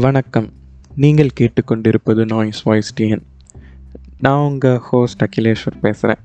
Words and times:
வணக்கம். 0.00 0.52
நீங்கள் 0.96 1.30
கேட்டுக்கொண்டிருப்பது 1.40 2.24
நாய்ஸ் 2.26 2.62
வாய்ஸ் 2.62 2.94
டிஎன் 3.00 3.22
நான் 4.18 4.38
உங்கள் 4.38 4.78
ஹோஸ்ட் 4.78 5.22
அகிலேஸ்வர் 5.22 5.78
பேசுகிறேன் 5.80 6.18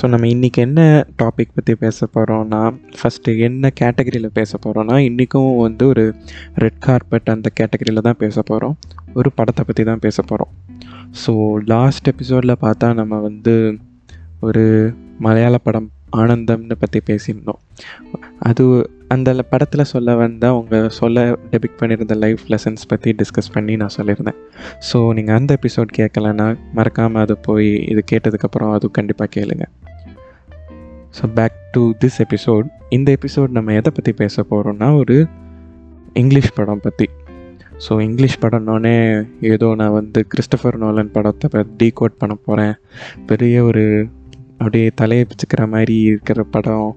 ஸோ 0.00 0.08
நம்ம 0.08 0.26
இன்றைக்கி 0.26 0.56
என்ன 0.56 1.06
டாபிக் 1.22 1.54
பற்றி 1.54 1.74
பேச 1.74 2.08
போகிறோம்னா 2.14 2.76
ஃபஸ்ட்டு 2.98 3.38
என்ன 3.38 3.70
கேட்டகரியில் 3.80 4.26
பேச 4.26 4.58
போகிறோன்னா 4.66 4.96
இன்றைக்கும் 4.96 5.56
வந்து 5.56 5.86
ஒரு 5.86 6.14
ரெட் 6.54 6.78
கார்பெட் 6.78 7.28
அந்த 7.28 7.50
கேட்டகரியில் 7.60 8.00
தான் 8.00 8.16
பேச 8.16 8.42
போகிறோம் 8.42 8.78
ஒரு 9.14 9.32
படத்தை 9.32 9.64
பற்றி 9.64 9.84
தான் 9.84 9.98
பேச 9.98 10.22
போகிறோம் 10.22 10.48
ஸோ 11.26 11.54
லாஸ்ட் 11.64 12.08
எபிசோடில் 12.08 12.60
பார்த்தா 12.60 12.94
நம்ம 12.94 13.18
வந்து 13.18 13.78
ஒரு 14.40 14.94
மலையாள 15.18 15.58
படம் 15.58 15.90
ஆனந்தம்னு 16.16 16.72
பற்றி 16.78 17.00
பேசியிருந்தோம். 17.06 17.58
அது 18.38 18.90
அந்த 19.14 19.42
படத்தில் 19.50 19.90
சொல்ல 19.92 20.14
வந்த 20.14 20.44
அவங்க 20.48 20.88
சொல்ல 20.88 21.18
டெபிக் 21.52 21.76
பண்ணியிருந்த 21.80 22.14
லைஃப் 22.24 22.42
லெசன்ஸ் 22.52 22.88
பற்றி 22.88 23.10
டிஸ்கஸ் 23.20 23.52
பண்ணி 23.54 23.74
நான் 23.76 23.94
சொல்லியிருந்தேன். 23.96 24.38
ஸோ 24.88 24.98
நீங்கள் 25.14 25.36
அந்த 25.38 25.56
எபிசோட் 25.58 25.92
கேட்கலன்னா 25.98 26.46
மறக்காமல் 26.78 27.22
அது 27.22 27.36
போய் 27.38 27.70
இது 27.92 28.02
கேட்டதுக்கப்புறம் 28.12 28.72
அதுவும் 28.72 28.96
கண்டிப்பாக 28.98 29.30
கேளுங்க. 29.36 29.66
So 31.18 31.26
back 31.38 31.56
to 31.72 31.82
this 32.04 32.18
episode 32.26 32.66
இந்த 32.88 33.16
எபிசோட் 33.18 33.48
நம்ம 33.48 33.72
எதை 33.72 33.92
பற்றி 33.94 34.12
பேச 34.12 34.44
போகிறோம்னா 34.50 34.90
ஒரு 34.96 35.16
இங்கிலீஷ் 36.12 36.54
படம் 36.54 36.80
பற்றி 36.80 37.08
ஸோ 37.88 37.92
இங்கிலீஷ் 38.00 38.40
படம்னோடனே 38.42 38.94
ஏதோ 39.54 39.74
நான் 39.74 39.92
வந்து 39.92 40.20
கிறிஸ்டபர் 40.32 40.78
நோலன் 40.78 41.12
படத்தை 41.12 41.64
டீகோட் 41.82 42.16
பண்ண 42.18 42.34
போகிறேன் 42.46 42.74
பெரிய 43.26 43.64
ஒரு 43.64 43.84
அப்படியே 44.58 44.88
தலையை 44.94 45.24
பிச்சுக்கிற 45.30 45.62
மாதிரி 45.68 45.94
இருக்கிற 46.00 46.42
படம். 46.54 46.96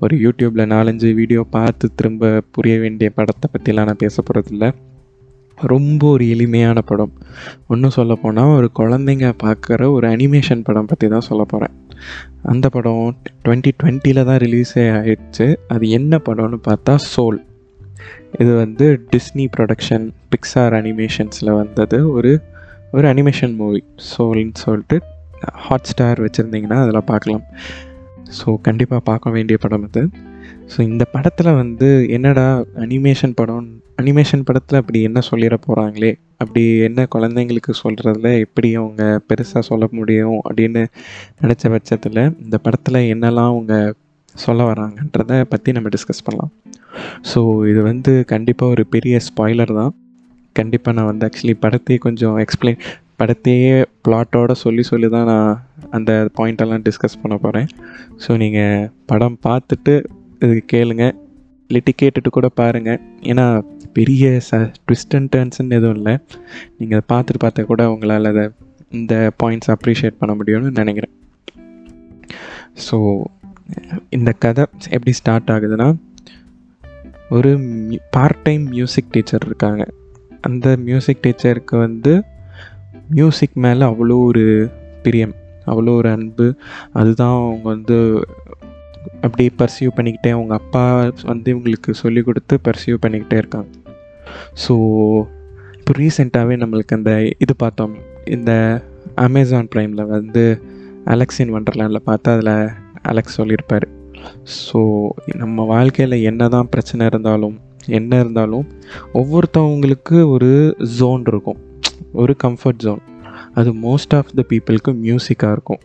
ஒரு 0.00 0.14
யூடியூப்பில் 0.16 0.70
நாலஞ்சு 0.74 1.08
வீடியோ 1.14 1.42
பார்த்து 1.50 1.88
திரும்ப 1.94 2.40
புரிய 2.50 2.78
வேண்டிய 2.78 3.10
படத்தை 3.10 3.48
பற்றிலாம் 3.52 3.88
நான் 3.90 4.02
பேச 4.04 4.22
போகிறதில்ல 4.22 4.68
ரொம்ப 5.58 6.02
ஒரு 6.10 6.24
எளிமையான 6.28 6.78
படம். 6.80 7.12
ஒன்றும் 7.68 7.94
சொல்ல 7.96 8.12
போனால் 8.14 8.54
ஒரு 8.56 8.68
குழந்தைங்க 8.78 9.28
பார்க்குற 9.42 9.90
ஒரு 9.92 10.06
அனிமேஷன் 10.08 10.64
படம் 10.64 10.86
பற்றி 10.86 11.08
தான் 11.08 11.28
சொல்ல 11.28 11.42
போகிறேன் 11.44 11.74
அந்த 12.42 12.66
படம் 12.68 13.02
டுவெண்ட்டி 13.44 13.72
டுவெண்ட்டியில் 13.80 14.24
தான் 14.24 14.40
ரிலீஸே 14.44 14.84
ஆயிடுச்சு. 14.98 15.46
அது 15.68 15.84
என்ன 15.90 16.20
படம்னு 16.28 16.58
பார்த்தா 16.68 16.94
சோல் 17.12 17.40
இது 18.40 18.52
வந்து 18.54 18.86
டிஸ்னி 19.12 19.44
ப்ரொடக்ஷன் 19.56 20.06
பிக்சார் 20.32 20.76
அனிமேஷன்ஸில் 20.80 21.56
வந்தது. 21.60 21.98
ஒரு 22.12 22.32
ஒரு 22.92 23.06
அனிமேஷன் 23.08 23.54
மூவி 23.56 23.82
சோல்னு 24.10 24.62
சொல்லிட்டு 24.64 24.96
ஹாட் 25.64 25.88
ஸ்டார் 25.90 26.20
வச்சுருந்தீங்கன்னா 26.24 26.78
அதில் 26.84 27.08
பார்க்கலாம். 27.12 27.44
ஸோ 28.38 28.46
கண்டிப்பாக 28.62 29.02
பார்க்க 29.10 29.30
வேண்டிய 29.30 29.56
படம் 29.58 29.86
அது. 29.88 30.02
ஸோ 30.72 30.78
இந்த 30.80 31.04
படத்தில் 31.04 31.50
வந்து 31.52 31.88
என்னடா 32.08 32.46
அனிமேஷன் 32.84 33.34
படம் 33.34 33.66
அனிமேஷன் 34.00 34.44
படத்தில் 34.44 34.78
அப்படி 34.80 34.98
என்ன 35.02 35.20
சொல்லிட 35.30 35.56
போகிறாங்களே 35.66 36.12
அப்படி 36.38 36.62
என்ன 36.78 37.06
குழந்தைங்களுக்கு 37.14 37.72
சொல்கிறதுல 37.82 38.28
எப்படி 38.40 38.68
அவங்க 38.76 39.02
பெருசாக 39.28 39.62
சொல்ல 39.70 39.84
முடியும் 39.92 40.38
அப்படின்னு 40.48 40.82
நினச்ச 41.42 41.70
பட்சத்தில் 41.70 42.22
இந்த 42.44 42.58
படத்தில் 42.58 43.00
என்னெல்லாம் 43.14 43.50
அவங்க 43.52 43.74
சொல்ல 44.34 44.64
வராங்கன்றதை 44.72 45.38
பற்றி 45.44 45.72
நம்ம 45.72 45.88
டிஸ்கஸ் 45.88 46.24
பண்ணலாம். 46.24 46.52
ஸோ 47.32 47.40
இது 47.70 47.82
வந்து 47.82 48.12
கண்டிப்பாக 48.32 48.74
ஒரு 48.74 48.84
பெரிய 48.86 49.20
ஸ்பாய்லர் 49.28 49.72
தான். 49.80 49.92
கண்டிப்பாக 50.52 50.96
நான் 50.96 51.10
வந்து 51.10 51.26
ஆக்சுவலி 51.28 51.54
படத்தையே 51.64 51.98
கொஞ்சம் 51.98 52.36
எக்ஸ்பிளைன் 52.38 52.80
படத்தையே 53.22 53.74
பிளாட்டோட 54.04 54.52
சொல்லி 54.64 54.84
சொல்லி 54.90 55.08
தான் 55.16 55.28
நான் 55.32 55.58
அந்த 55.96 56.12
பாயிண்டெல்லாம் 56.38 56.86
டிஸ்கஸ் 56.86 57.20
பண்ண 57.22 57.34
போகிறேன் 57.42 57.68
ஸோ 58.24 58.30
நீங்கள் 58.44 58.88
படம் 59.10 59.36
பார்த்துட்டு 59.46 59.94
இது 60.44 60.54
கேளுங்க. 60.72 61.04
இல்லாட்டி 61.68 61.92
கேட்டுட்டு 62.00 62.30
கூட 62.36 62.48
பாருங்கள் 62.60 63.00
ஏன்னா 63.30 63.44
பெரிய 63.96 64.24
ச 64.48 64.58
ட்விஸ்ட் 64.86 65.14
அண்ட் 65.18 65.30
டர்ன்ஸ்ன்னு 65.34 65.76
எதுவும் 65.78 65.98
இல்லை. 65.98 66.14
நீங்கள் 66.78 66.98
அதை 66.98 67.04
பார்த்துட்டு 67.12 67.42
பார்த்தா 67.44 67.64
கூட 67.70 67.82
உங்களால் 67.92 68.30
அதை 68.32 68.44
இந்த 68.98 69.14
பாயிண்ட்ஸ் 69.42 69.70
அப்ரிஷியேட் 69.74 70.18
பண்ண 70.20 70.32
முடியும்னு 70.40 70.72
நினைக்கிறேன். 70.80 71.14
ஸோ 72.86 72.96
இந்த 74.16 74.30
கதை 74.44 74.64
எப்படி 74.96 75.14
ஸ்டார்ட் 75.20 75.52
ஆகுதுன்னா 75.54 75.88
ஒரு 77.36 77.52
பார்ட் 78.16 78.42
டைம் 78.46 78.64
மியூசிக் 78.74 79.12
டீச்சர் 79.14 79.46
இருக்காங்க. 79.48 79.82
அந்த 80.48 80.66
மியூசிக் 80.88 81.24
டீச்சருக்கு 81.26 81.76
வந்து 81.86 82.12
மியூசிக் 83.16 83.56
மேலே 83.64 83.84
அவ்வளோ 83.90 84.16
ஒரு 84.30 84.44
பிரியம் 85.04 85.34
அவ்வளோ 85.70 85.92
ஒரு 86.00 86.08
அன்பு. 86.16 86.46
அதுதான் 86.98 87.36
அவங்க 87.40 87.66
வந்து 87.74 87.96
அப்படி 89.24 89.44
பர்சியூ 89.60 89.90
பண்ணிக்கிட்டே 89.96 90.30
அவங்க 90.36 90.54
அப்பா 90.60 90.82
வந்து 91.30 91.48
இவங்களுக்கு 91.54 91.90
சொல்லி 92.02 92.20
கொடுத்து 92.28 92.54
பர்சியூ 92.66 92.96
பண்ணிக்கிட்டே 93.04 93.38
இருக்காங்க. 93.42 93.70
ஸோ 94.64 94.74
இப்போ 95.78 95.92
ரீசெண்டாகவே 96.00 96.56
நம்மளுக்கு 96.62 96.96
அந்த 96.98 97.12
இது 97.44 97.54
பார்த்தோம். 97.62 97.94
இந்த 98.36 98.52
அமேசான் 99.26 99.70
ப்ரைமில் 99.72 100.10
வந்து 100.16 100.44
அலெக்ஸின் 101.14 101.52
வண்டர்லேண்டில் 101.54 102.06
பார்த்து 102.08 102.30
அதில் 102.34 102.54
அலெக்ஸ் 103.10 103.38
சொல்லியிருப்பார். 103.40 103.86
ஸோ 104.60 104.80
நம்ம 105.42 105.64
வாழ்க்கையில் 105.74 106.24
என்ன 106.30 106.48
தான் 106.54 106.70
பிரச்சனை 106.74 107.06
இருந்தாலும் 107.10 107.56
என்ன 107.98 108.18
இருந்தாலும் 108.22 108.66
ஒவ்வொருத்தவங்களுக்கு 109.20 110.16
ஒரு 110.34 110.50
ஜோன் 110.98 111.24
இருக்கும். 111.32 111.60
ஒரு 112.12 112.36
கம்ஃபர்ட் 112.44 112.76
ஜோன் 112.76 113.02
அது 113.54 113.72
மோஸ்ட் 113.72 114.14
ஆஃப் 114.16 114.30
த 114.34 114.44
பீப்புளுக்கு 114.48 114.92
மியூசிக்காக 114.92 115.52
இருக்கும். 115.52 115.80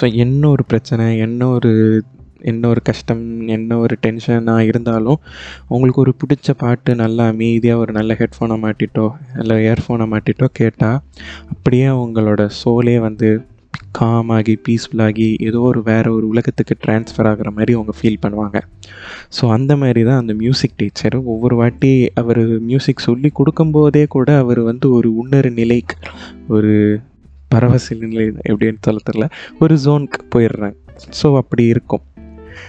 ஸோ 0.00 0.14
என்ன 0.14 0.48
ஒரு 0.48 0.64
பிரச்சனை 0.64 1.18
என்ன 1.18 1.48
ஒரு 1.48 2.02
என்ன 2.40 2.68
ஒரு 2.68 2.82
கஷ்டம் 2.82 3.40
என்ன 3.48 3.78
ஒரு 3.78 3.96
டென்ஷனாக 4.06 4.58
இருந்தாலும் 4.58 5.20
உங்களுக்கு 5.66 6.00
ஒரு 6.00 6.14
பிடிச்ச 6.18 6.50
பாட்டு 6.56 6.94
நல்லா 6.94 7.26
அமைதியாக 7.26 7.78
ஒரு 7.78 7.92
நல்ல 7.92 8.14
ஹெட்ஃபோனை 8.14 8.56
மாட்டிட்டோ 8.62 9.10
இல்லை 9.38 9.56
இயர்ஃபோனை 9.56 10.06
மாட்டிட்டோ 10.12 10.44
கேட்டால் 10.52 11.00
அப்படியே 11.50 11.88
உங்களோட 11.88 12.48
சோலே 12.64 13.00
வந்து 13.00 13.40
காமாகி 13.92 14.60
பீஸ்ஃபுல்லாகி 14.68 15.36
ஏதோ 15.40 15.60
ஒரு 15.60 15.82
வேறு 15.82 16.14
ஒரு 16.14 16.28
உலகத்துக்கு 16.28 16.76
ட்ரான்ஸ்ஃபர் 16.86 17.28
ஆகிற 17.28 17.50
மாதிரி 17.50 17.72
அவங்க 17.74 17.92
ஃபீல் 18.02 18.20
பண்ணுவாங்க. 18.26 18.60
ஸோ 19.40 19.50
அந்த 19.50 19.76
மாதிரி 19.76 20.04
தான் 20.04 20.18
அந்த 20.18 20.34
மியூசிக் 20.34 20.76
டீச்சர் 20.76 21.16
ஒவ்வொரு 21.24 21.56
வாட்டி 21.56 22.10
அவர் 22.14 22.60
மியூசிக் 22.60 22.98
சொல்லி 22.98 23.32
கொடுக்கும்போதே 23.38 24.06
கூட 24.06 24.38
அவர் 24.38 24.60
வந்து 24.60 24.92
ஒரு 24.92 25.14
உன்னரு 25.22 25.52
நிலைக்கு 25.52 25.96
ஒரு 26.48 27.00
பரவச 27.48 27.94
நிலை 27.94 28.26
எப்படின்னு 28.26 28.80
சொல்ல 28.80 29.00
தெரில 29.10 29.30
ஒரு 29.58 29.74
ஜோனுக்கு 29.84 30.20
போயிடுறாங்க. 30.34 30.76
ஸோ 31.22 31.36
அப்படி 31.36 31.64
இருக்கும். 31.64 32.04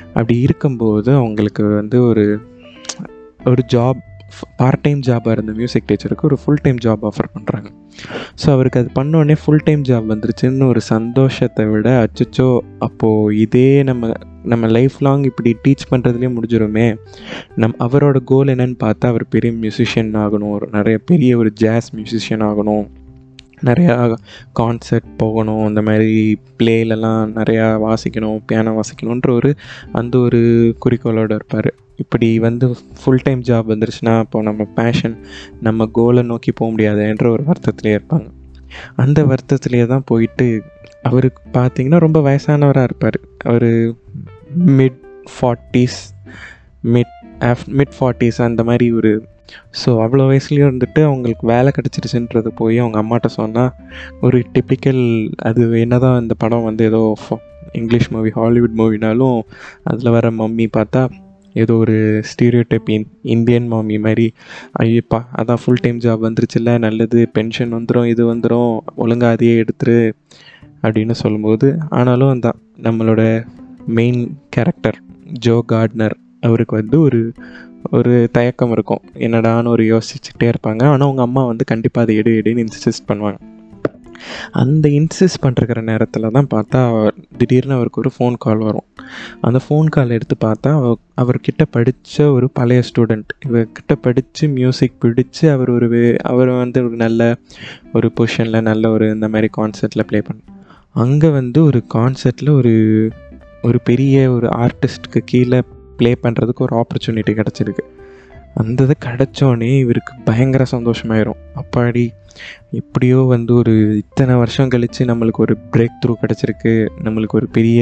அப்படி 0.08 0.40
இருக்கும்போது 0.40 1.16
அவங்களுக்கு 1.16 1.64
வந்து 1.64 2.06
ஒரு 2.06 2.40
ஒரு 3.46 3.64
ஜாப் 3.74 4.02
பார்ட் 4.56 4.82
டைம் 4.82 5.00
ஜாபாக 5.00 5.32
இருந்த 5.32 5.52
மியூசிக் 5.52 5.88
டீச்சருக்கு 5.92 6.22
ஒரு 6.22 6.38
ஃபுல் 6.46 6.62
டைம் 6.62 6.78
ஜாப் 6.84 7.04
ஆஃபர் 7.04 7.32
பண்ணுறாங்க 7.34 7.70
ஸோ 8.46 8.50
அவருக்கு 8.50 8.80
அது 8.80 8.90
பண்ணோடனே 9.02 9.36
ஃபுல் 9.46 9.64
டைம் 9.64 9.82
ஜாப் 9.82 10.12
வந்துருச்சுன்னு 10.12 10.68
ஒரு 10.68 10.82
சந்தோஷத்தை 10.82 11.66
விட 11.66 12.08
அச்சச்சோ 12.08 12.60
அப்போது 12.80 13.38
இதே 13.38 13.84
நம்ம 13.84 14.12
நம்ம 14.44 14.68
லைஃப் 14.68 14.96
லாங் 15.00 15.24
இப்படி 15.24 15.56
டீச் 15.68 15.90
பண்ணுறதுலேயே 15.90 16.30
முடிஞ்சிருமே. 16.38 16.98
நம் 17.56 17.76
அவரோட 17.80 18.18
கோல் 18.24 18.48
என்னன்னு 18.48 18.78
பார்த்தா 18.84 19.06
அவர் 19.06 19.28
பெரிய 19.28 19.54
மியூசிஷியன் 19.54 20.14
ஆகணும். 20.24 20.50
ஒரு 20.50 20.68
நிறைய 20.72 20.98
பெரிய 20.98 21.38
ஒரு 21.38 21.52
ஜாஸ் 21.54 21.90
மியூசிஷியன் 21.96 22.46
ஆகணும். 22.50 22.86
நிறையா 23.66 24.16
கான்சர்ட் 24.60 25.10
போகணும் 25.18 25.66
அந்த 25.66 25.82
மாதிரி 25.82 26.40
பிளேலலாம் 26.60 27.32
நிறையா 27.40 27.68
வாசிக்கணும் 27.86 28.40
பியானோ 28.52 28.80
வாசிக்கணுன்ற 28.80 29.30
ஒரு 29.32 29.56
அந்த 29.92 30.18
ஒரு 30.18 30.42
குறிக்கோளோடு 30.86 31.36
இருப்பார். 31.36 31.74
இப்படி 31.96 32.40
வந்து 32.40 32.76
ஃபுல் 33.04 33.24
டைம் 33.24 33.42
ஜாப் 33.42 33.70
வந்துருச்சுன்னா 33.72 34.18
அப்போ 34.18 34.42
நம்ம 34.42 34.64
பேஷன் 34.64 35.18
நம்ம 35.62 35.86
கோலை 35.86 36.24
நோக்கி 36.24 36.52
போக 36.52 36.70
முடியாதுன்ற 36.72 37.30
ஒரு 37.30 37.44
வருத்தத்திலே 37.44 38.00
இருப்பாங்க. 38.00 38.28
அந்த 38.96 39.24
வருத்தத்திலே 39.24 39.86
தான் 39.86 40.04
போயிட்டு 40.06 40.64
அவருக்கு 41.04 41.44
பார்த்தீங்கன்னா 41.54 41.98
ரொம்ப 41.98 42.20
வயசானவராக 42.20 42.84
இருப்பார். 42.84 43.20
அவர் 43.44 43.70
mid 44.80 45.00
forties 45.34 46.00
mid 46.84 47.16
of 47.40 47.66
mid 47.68 47.96
forties 48.00 48.42
அந்த 48.42 48.64
மாதிரி 48.64 48.92
ஒரு 48.92 49.26
ஸோ 49.82 49.90
அவ்வளோ 50.02 50.26
வயசுலேயும் 50.28 50.70
இருந்துட்டு 50.70 51.02
அவங்களுக்கு 51.04 51.48
வேலை 51.48 51.72
கிடச்சிருச்சுன்றது 51.76 52.52
போய் 52.56 52.78
அவங்க 52.80 53.00
அம்மாட்ட 53.02 53.30
சொன்னால் 53.36 53.72
ஒரு 54.22 54.40
டிப்பிக்கல் 54.54 55.04
அது 55.42 55.64
என்ன 55.80 56.00
தான் 56.00 56.22
இந்த 56.22 56.34
படம் 56.34 56.64
வந்து 56.64 56.86
ஏதோ 56.86 57.02
இங்கிலீஷ் 57.74 58.12
மூவி 58.12 58.30
ஹாலிவுட் 58.30 58.78
மூவினாலும் 58.78 59.40
அதில் 59.84 60.12
வர 60.12 60.32
மம்மி 60.32 60.68
பார்த்தா 60.78 61.04
ஏதோ 61.56 61.74
ஒரு 61.76 61.96
ஸ்டீரியோ 62.32 62.64
டைப் 62.68 62.90
இன் 62.90 63.08
இந்தியன் 63.22 63.68
மாமி 63.68 63.98
மாதிரி 63.98 64.28
ஐயப்பா 64.80 65.20
அதான் 65.36 65.62
ஃபுல் 65.64 65.82
டைம் 65.82 66.00
ஜாப் 66.00 66.26
வந்துருச்சுல்ல 66.26 66.74
நல்லது 66.80 67.22
பென்ஷன் 67.34 67.74
வந்துடும் 67.74 68.08
இது 68.08 68.36
வந்துடும் 68.36 68.72
ஒழுங்காக 68.96 69.36
அதையே 69.36 69.56
எடுத்துரு 69.64 70.00
அப்படின்னு 70.84 71.12
சொல்லும்போது 71.12 71.68
ஆனாலும் 71.90 72.30
அந்த 72.30 72.50
நம்மளோட 72.82 73.24
மெயின் 73.90 74.22
கேரக்டர் 74.50 74.98
ஜோ 75.40 75.58
கார்ட்னர் 75.72 76.16
அவருக்கு 76.42 76.76
வந்து 76.76 76.98
ஒரு 77.02 77.20
ஒரு 77.90 78.30
தயக்கம் 78.32 78.72
இருக்கும். 78.72 79.02
என்னடான்னு 79.14 79.68
ஒரு 79.68 79.98
யோசிச்சுட்டே 79.98 80.44
இருப்பாங்க. 80.44 80.84
ஆனால் 80.84 81.00
அவங்க 81.00 81.22
அம்மா 81.22 81.46
வந்து 81.46 81.66
கண்டிப்பாக 81.66 82.12
அதை 82.12 82.16
எடு 82.16 82.32
எடுன்னு 82.32 82.66
இன்சிஸ்ட் 82.66 83.12
பண்ணுவாங்க. 83.12 83.38
அந்த 84.52 84.90
இன்சிஸ்ட் 84.90 85.42
பண்ணிருக்கிற 85.42 85.82
நேரத்தில் 85.84 86.28
தான் 86.30 86.48
பார்த்தா 86.54 87.12
திடீர்னு 87.38 87.74
அவருக்கு 87.74 88.02
ஒரு 88.02 88.12
ஃபோன் 88.20 88.36
கால் 88.38 88.58
வரும். 88.58 88.84
அந்த 89.42 89.60
ஃபோன் 89.70 89.86
கால் 89.86 90.10
எடுத்து 90.10 90.36
பார்த்தா 90.48 90.70
அவ 90.70 90.98
அவர்கிட்ட 91.22 91.66
படித்த 91.72 92.32
ஒரு 92.32 92.50
பழைய 92.50 92.82
ஸ்டூடெண்ட் 92.82 93.24
இவர்கிட்ட 93.46 93.96
படித்து 94.02 94.48
மியூசிக் 94.48 94.94
பிடிச்சு 95.02 95.52
அவர் 95.52 95.70
ஒரு 95.70 95.90
வே- 95.90 96.18
அவர் 96.18 96.50
வந்து 96.50 96.86
ஒரு 96.86 96.96
நல்ல 96.96 97.36
ஒரு 97.94 98.12
பொசிஷனில் 98.20 98.62
நல்ல 98.62 98.90
ஒரு 98.90 99.10
இந்த 99.10 99.28
மாதிரி 99.28 99.50
கான்சர்ட்டில் 99.58 100.08
ப்ளே 100.08 100.22
பண்ண 100.22 100.42
அங்கே 100.94 101.30
வந்து 101.30 101.64
ஒரு 101.64 101.84
கான்சர்ட்டில் 101.94 102.50
ஒரு 102.50 102.74
ஒரு 103.62 103.80
பெரிய 103.84 104.32
ஒரு 104.32 104.48
ஆர்டிஸ்ட்டுக்கு 104.48 105.20
கீழே 105.26 105.62
ப்ளே 106.02 106.14
பண்ணுறதுக்கு 106.26 106.68
ஒரு 106.68 106.76
ஆப்பர்ச்சுனிட்டி 106.82 107.36
கிடச்சிருக்கு. 107.42 107.86
அந்த 108.62 108.86
இது 108.86 108.96
கிடச்சோடனே 109.06 109.70
இவருக்கு 109.84 110.14
பயங்கர 110.30 110.64
சந்தோஷமாயிரும். 110.72 111.38
அப்பாடி 111.62 112.04
எப்படியோ 112.80 113.20
வந்து 113.32 113.52
ஒரு 113.62 113.74
இத்தனை 114.02 114.34
வருஷம் 114.42 114.72
கழித்து 114.74 115.08
நம்மளுக்கு 115.10 115.42
ஒரு 115.46 115.56
பிரேக் 115.74 115.98
த்ரூ 116.02 116.14
கிடச்சிருக்கு 116.22 116.74
நம்மளுக்கு 117.06 117.38
ஒரு 117.40 117.48
பெரிய 117.58 117.82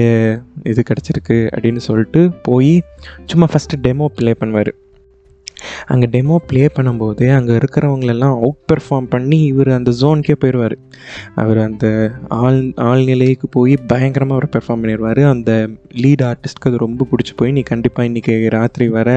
இது 0.72 0.84
கிடச்சிருக்கு 0.90 1.38
அப்படின்னு 1.56 1.82
சொல்லிட்டு 1.88 2.22
போய் 2.48 2.74
சும்மா 3.26 3.48
ஃபஸ்ட்டு 3.54 3.82
டெமோ 3.86 4.08
ப்ளே 4.20 4.34
பண்ணுவார். 4.44 4.72
அங்கே 5.86 6.08
டெமோ 6.08 6.36
ப்ளே 6.48 6.64
பண்ணும்போது 6.76 7.26
அங்கே 7.32 7.54
இருக்கிறவங்களெல்லாம் 7.54 8.36
அவுட் 8.38 8.62
பெர்ஃபார்ம் 8.72 9.10
பண்ணி 9.10 9.40
இவர் 9.44 9.70
அந்த 9.70 9.92
ஜோனுக்கே 9.92 10.36
போயிடுவார் 10.40 10.76
அவர் 11.36 11.58
அந்த 11.58 11.86
ஆள் 12.40 12.62
ஆழ்நிலைக்கு 12.82 13.50
போய் 13.52 13.76
பயங்கரமாக 13.88 14.38
அவர் 14.38 14.50
பெர்ஃபார்ம் 14.50 14.84
பண்ணிடுவார் 14.84 15.24
அந்த 15.24 15.52
லீட் 15.96 16.24
ஆர்டிஸ்ட்க்கு 16.24 16.70
அது 16.70 16.78
ரொம்ப 16.78 17.08
பிடிச்சி 17.12 17.34
போய் 17.36 17.52
நீ 17.52 17.64
கண்டிப்பாக 17.64 18.10
இன்றைக்கி 18.10 18.36
ராத்திரி 18.50 18.88
வர 18.90 19.10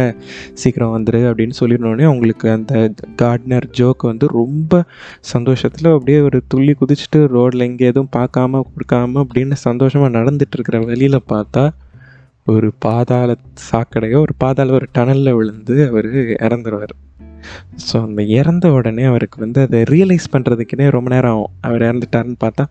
சீக்கிரம் 0.54 0.94
வந்துடு 0.96 1.22
அப்படின்னு 1.28 1.56
சொல்லிடணுன்னே 1.60 2.02
அவங்களுக்கு 2.02 2.48
அந்த 2.50 2.74
கார்ட்னர் 3.22 3.68
ஜோக் 3.72 4.02
வந்து 4.02 4.26
ரொம்ப 4.32 4.82
சந்தோஷத்தில் 5.32 5.92
அப்படியே 5.92 6.20
ஒரு 6.20 6.40
துள்ளி 6.48 6.74
குதிச்சுட்டு 6.80 7.20
ரோட்டில் 7.28 7.66
இங்கே 7.66 7.86
எதுவும் 7.86 8.12
பார்க்காம 8.16 8.62
கொடுக்காம 8.68 9.22
அப்படின்னு 9.24 9.56
சந்தோஷமாக 9.62 10.16
நடந்துட்டு 10.18 10.56
இருக்கிற 10.56 10.78
வழியில் 10.80 11.26
பார்த்தா 11.28 11.64
ஒரு 12.46 12.72
பாதாள 12.78 13.36
சாக்கடையோ 13.70 14.18
ஒரு 14.18 14.34
பாதாள 14.38 14.72
ஒரு 14.72 14.86
டனலில் 14.92 15.34
விழுந்து 15.34 15.88
அவர் 15.88 16.08
இறந்துருவார். 16.46 16.94
ஸோ 17.86 18.02
அந்த 18.02 18.22
இறந்த 18.22 18.72
உடனே 18.72 19.04
அவருக்கு 19.04 19.40
வந்து 19.40 19.60
அதை 19.60 19.82
ரியலைஸ் 19.82 20.32
பண்ணுறதுக்குனே 20.32 20.90
ரொம்ப 20.90 21.10
நேரம் 21.10 21.32
ஆகும். 21.32 21.52
அவர் 21.60 21.82
இறந்துட்டாருன்னு 21.82 22.36
பார்த்தா 22.44 22.64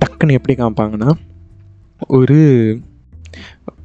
டக்குன்னு 0.00 0.32
எப்படி 0.32 0.54
காமிப்பாங்கன்னா 0.62 1.10
ஒரு 2.08 2.40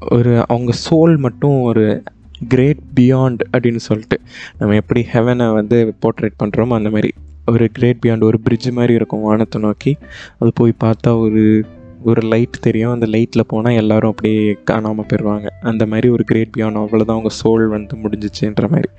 ஒரு 0.09 0.45
அவங்க 0.47 0.71
சோல் 0.89 1.17
மட்டும் 1.17 1.61
ஒரு 1.61 2.03
கிரேட் 2.47 2.81
பியாண்ட் 2.99 3.41
அப்படின்னு 3.51 3.81
சொல்லிட்டு 3.89 4.21
நம்ம 4.57 4.75
எப்படி 4.75 5.05
ஹெவனை 5.13 5.53
வந்து 5.53 5.95
போர்ட்ரேட் 6.01 6.39
பண்ணுறோமோ 6.43 6.73
அந்த 6.73 6.89
மாதிரி 6.89 7.13
ஒரு 7.45 7.69
கிரேட் 7.73 8.01
பியாண்ட் 8.05 8.23
ஒரு 8.23 8.39
பிரிட்ஜ் 8.39 8.69
மாதிரி 8.69 8.93
இருக்கும் 8.93 9.21
வானத்தை 9.21 9.61
நோக்கி. 9.61 9.97
அது 10.39 10.51
போய் 10.53 10.73
பார்த்தா 10.83 11.19
ஒரு 11.19 11.65
ஒரு 12.09 12.21
லைட் 12.31 12.57
தெரியும். 12.59 12.93
அந்த 12.95 13.07
லைட்டில் 13.15 13.49
போனால் 13.53 13.77
எல்லோரும் 13.81 14.11
அப்படியே 14.13 14.41
காணாமல் 14.71 15.07
போயிடுவாங்க 15.09 15.47
அந்த 15.71 15.85
மாதிரி 15.85 16.09
ஒரு 16.09 16.23
கிரேட் 16.23 16.53
பியாண்ட் 16.57 16.81
அவ்வளோதான் 16.81 17.17
அவங்க 17.17 17.33
சோல் 17.41 17.65
வந்து 17.67 17.95
முடிஞ்சிச்சுன்ற 18.03 18.67
மாதிரி. 18.69 18.89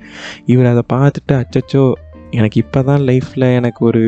இவர் 0.47 0.73
அதை 0.73 0.85
பார்த்துட்டு 0.94 1.35
அச்சச்சோ 1.43 1.85
எனக்கு 2.31 2.58
இப்போ 2.61 2.82
தான் 2.82 3.03
லைஃப்பில் 3.11 3.49
எனக்கு 3.55 3.81
ஒரு 3.85 4.05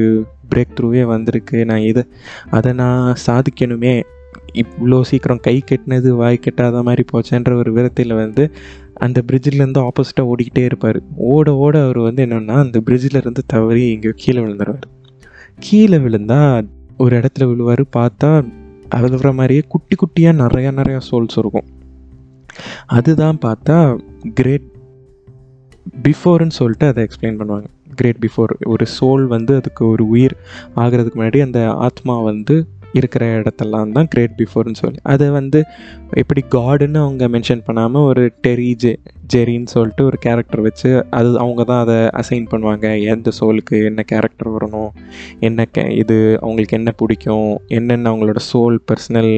பிரேக் 0.53 0.77
த்ரூவே 0.77 1.03
வந்திருக்கு. 1.15 1.59
நான் 1.65 1.87
இதை 1.91 2.05
அதை 2.50 2.73
நான் 2.83 3.17
சாதிக்கணுமே. 3.27 3.95
இவ்வளோ 4.62 4.99
சீக்கிரம் 5.09 5.41
கை 5.47 5.55
கெட்டினது 5.71 6.11
வாய் 6.21 6.44
கெட்டாத 6.44 6.83
மாதிரி 6.83 7.03
போச்சேன்ற 7.12 7.53
ஒரு 7.55 7.71
விரத்தில் 7.73 8.15
வந்து 8.23 8.44
அந்த 9.06 9.19
பிரிட்ஜிலேருந்து 9.29 9.81
ஆப்போசிட்டாக 9.87 10.31
ஓடிக்கிட்டே 10.33 10.62
இருப்பார். 10.69 10.99
ஓட 11.33 11.49
ஓட 11.65 11.75
அவர் 11.83 12.01
வந்து 12.06 12.23
என்னென்னா 12.27 12.56
அந்த 12.67 12.79
பிரிட்ஜில் 12.87 13.21
இருந்து 13.21 13.43
தவறி 13.47 13.85
இங்கே 13.94 14.12
கீழே 14.17 14.41
விழுந்துருவார். 14.44 14.87
கீழே 15.59 15.99
விழுந்தா 16.06 16.41
ஒரு 16.97 17.12
இடத்துல 17.19 17.47
விழுவார். 17.51 17.83
பார்த்தா 17.97 18.31
அதுவர 18.94 19.35
மாதிரியே 19.35 19.62
குட்டி 19.69 19.96
குட்டியாக 19.96 20.40
நிறையா 20.43 20.73
நிறையா 20.81 21.00
சோல்ஸ் 21.11 21.38
இருக்கும். 21.38 21.64
அதுதான் 22.87 23.38
பார்த்தா 23.44 23.99
கிரேட் 24.35 24.69
பிஃபோர்னு 26.02 26.50
சொல்லிட்டு 26.50 26.87
அதை 26.87 27.06
எக்ஸ்பிளைன் 27.06 27.38
பண்ணுவாங்க. 27.40 27.64
கிரேட் 27.94 28.25
பிஃபோர் 28.26 28.52
ஒரு 28.64 28.87
சோல் 29.00 29.26
வந்து 29.26 29.55
அதுக்கு 29.55 29.87
ஒரு 29.87 30.08
உயிர் 30.08 30.37
ஆகிறதுக்கு 30.76 31.14
முன்னாடி 31.14 31.40
அந்த 31.40 31.70
ஆத்மா 31.70 32.20
வந்து 32.20 32.69
இருக்கிற 32.93 33.26
இடத்தெல்லாம் 33.40 33.93
தான் 33.93 34.08
கிரேட் 34.12 34.35
பிஃபோர்னு 34.40 34.81
சொல்லி. 34.82 35.00
அதை 35.02 35.31
வந்து 35.31 35.61
எப்படி 36.23 36.43
காடுன்னு 36.56 36.99
அவங்க 37.05 37.29
மென்ஷன் 37.29 37.64
பண்ணாமல் 37.67 38.06
ஒரு 38.11 38.32
டெரி 38.46 38.70
ஜெ 38.85 38.93
ஜெரின்னு 39.32 39.73
சொல்லிட்டு 39.75 40.05
ஒரு 40.05 40.19
கேரக்டர் 40.26 40.61
வச்சு 40.67 40.90
அது 41.11 41.38
அவங்க 41.38 41.64
தான் 41.64 41.82
அதை 41.85 41.96
அசைன் 42.20 42.46
பண்ணுவாங்க. 42.52 43.00
எந்த 43.00 43.32
சோலுக்கு 43.38 43.85
என்ன 43.85 44.02
கேரக்டர் 44.02 44.55
வரணும்? 44.56 44.90
என்ன 45.40 45.67
கே 45.67 45.94
இது 45.94 46.38
அவங்களுக்கு 46.43 46.76
என்ன 46.76 46.90
பிடிக்கும்? 46.90 47.61
என்னென்ன 47.69 48.11
அவங்களோட 48.12 48.43
சோல் 48.52 48.79
பர்சனல் 48.91 49.32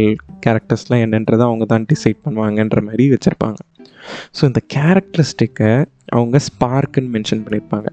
கேரக்டர்ஸ்லாம் 0.47 1.05
என்னன்றதை 1.07 1.41
அவங்க 1.41 1.65
தான் 1.65 1.87
டிசைட் 1.93 2.23
பண்ணுவாங்கன்ற 2.27 2.81
மாதிரி 2.89 3.07
வச்சுருப்பாங்க. 3.15 3.59
ஸோ 4.37 4.45
இந்த 4.45 4.61
கேரக்டரிஸ்டிக்கை 4.77 5.85
அவங்க 6.13 6.39
ஸ்பார்க்குன்னு 6.49 7.13
மென்ஷன் 7.17 7.43
பண்ணியிருப்பாங்க 7.47 7.89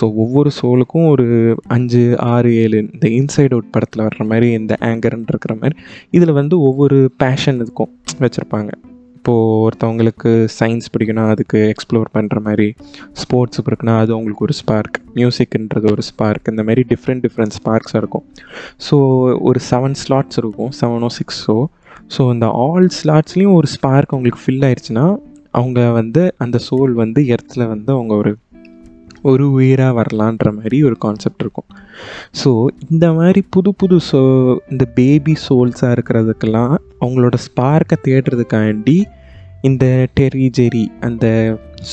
ஸோ 0.00 0.04
ஒவ்வொரு 0.14 0.50
சோலுக்கும் 0.60 1.08
ஒரு 1.08 1.26
அஞ்சு 1.68 2.18
ஆறு 2.18 2.54
ஏழு 2.54 2.78
இந்த 2.92 3.08
இன்சைட் 3.08 3.54
அவுட் 3.56 3.70
படத்தில் 3.70 4.04
வர்ற 4.04 4.24
மாதிரி 4.28 4.52
இந்த 4.52 4.76
ஆங்கர்ன்னு 4.80 5.28
இருக்கிற 5.28 5.54
மாதிரி 5.54 5.76
இதில் 6.10 6.32
வந்து 6.32 6.60
ஒவ்வொரு 6.60 6.98
பேஷன் 7.16 7.54
இருக்கும் 7.54 7.92
வச்சுருப்பாங்க. 8.20 8.72
இப்போது 9.16 9.58
ஒருத்தவங்களுக்கு 9.64 10.30
சயின்ஸ் 10.60 10.88
பிடிக்குன்னா 10.92 11.24
அதுக்கு 11.28 11.58
எக்ஸ்ப்ளோர் 11.72 12.08
பண்ணுற 12.14 12.38
மாதிரி 12.40 12.74
ஸ்போர்ட்ஸ் 13.12 13.60
இருக்குன்னா 13.60 13.94
அது 13.98 14.12
அவங்களுக்கு 14.12 14.44
ஒரு 14.44 14.52
ஸ்பார்க் 14.52 14.96
மியூசிக்ன்றது 15.14 15.90
ஒரு 15.90 16.02
ஸ்பார்க் 16.02 16.50
இந்த 16.50 16.62
மாதிரி 16.62 16.84
டிஃப்ரெண்ட் 16.88 17.24
டிஃப்ரெண்ட் 17.26 17.54
ஸ்பார்க்ஸ் 17.58 17.96
இருக்கும். 17.96 18.24
ஸோ 18.90 18.96
ஒரு 19.40 19.60
செவன் 19.70 19.96
ஸ்லாட்ஸ் 20.02 20.36
இருக்கும் 20.36 20.72
செவனோ 20.80 21.10
சிக்ஸோ 21.18 21.58
ஸோ 22.16 22.28
அந்த 22.28 22.46
ஆல் 22.64 22.88
ஸ்லாட்ஸ்லேயும் 22.98 23.54
ஒரு 23.54 23.66
ஸ்பார்க் 23.66 24.14
அவங்களுக்கு 24.14 24.42
ஃபில் 24.46 24.64
ஆயிடுச்சுன்னா 24.68 25.06
அவங்க 25.50 25.90
வந்து 25.90 26.22
அந்த 26.38 26.58
சோல் 26.70 26.92
வந்து 26.92 27.22
எர்த்தில் 27.34 27.68
வந்து 27.68 27.92
அவங்க 27.92 28.14
ஒரு 28.14 28.36
ஒரு 29.22 29.44
உயிராக 29.52 29.92
வரலான்ற 29.98 30.54
மாதிரி 30.56 30.84
ஒரு 30.84 30.96
கான்செப்ட் 30.98 31.40
இருக்கும். 31.40 31.68
ஸோ 32.44 32.50
இந்த 32.90 33.12
மாதிரி 33.12 33.42
புது 33.50 33.74
புது 33.74 33.96
சோ 34.10 34.20
இந்த 34.70 34.84
பேபி 34.94 35.34
சோல்ஸாக 35.48 35.94
இருக்கிறதுக்கெல்லாம் 35.96 36.74
அவங்களோட 37.00 37.34
ஸ்பார்க்கை 37.46 37.98
தேடுறதுக்காண்டி 38.08 39.02
இந்த 39.60 39.86
டெரி 40.20 40.46
ஜெரி 40.58 40.84
அந்த 41.00 41.26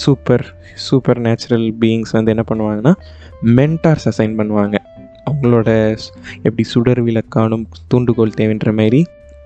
சூப்பர் 0.01 0.45
சூப்பர் 0.75 1.19
நேச்சுரல் 1.19 1.67
பீயிங்ஸ் 1.79 2.11
வந்து 2.11 2.33
என்ன 2.35 2.43
பண்ணுவாங்கன்னா 2.49 2.93
மென்டார்ஸ் 3.55 4.07
அசைன் 4.11 4.35
பண்ணுவாங்க. 4.39 4.75
அவங்களோட 5.25 5.69
எப்படி 6.41 6.63
சுடர் 6.63 7.01
விளக்கானும் 7.03 7.65
தூண்டுகோல் 7.87 8.37
தேவைன்ற 8.37 8.69
மாதிரி 8.73 9.01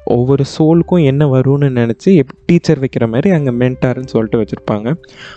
ஒவ்வொரு 0.06 0.44
சோலுக்கும் 0.58 1.06
என்ன 1.06 1.26
வரும்னு 1.26 1.68
நினச்சி 1.80 2.16
எப் 2.16 2.34
டீச்சர் 2.46 2.80
வைக்கிற 2.80 3.08
மாதிரி 3.08 3.30
அங்கே 3.30 3.50
மென்டார்னு 3.50 4.08
சொல்லிட்டு 4.08 4.42
வச்சுருப்பாங்க. 4.42 4.96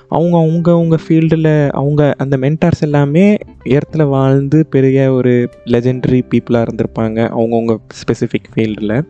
அவங்க 0.08 0.36
அவங்க 0.36 0.72
அவங்க 0.72 0.96
ஃபீல்டில் 1.08 1.68
அவங்க 1.68 2.14
அந்த 2.18 2.36
மென்டார்ஸ் 2.36 2.80
எல்லாமே 2.80 3.36
இடத்துல 3.64 4.08
வாழ்ந்து 4.08 4.66
பெரிய 4.66 5.12
ஒரு 5.12 5.50
லெஜெண்டரி 5.64 6.22
பீப்புளாக 6.30 6.66
இருந்திருப்பாங்க 6.66 7.18
அவங்கவுங்க 7.38 7.78
ஸ்பெசிஃபிக் 8.00 8.50
ஃபீல்டில் 8.54 9.06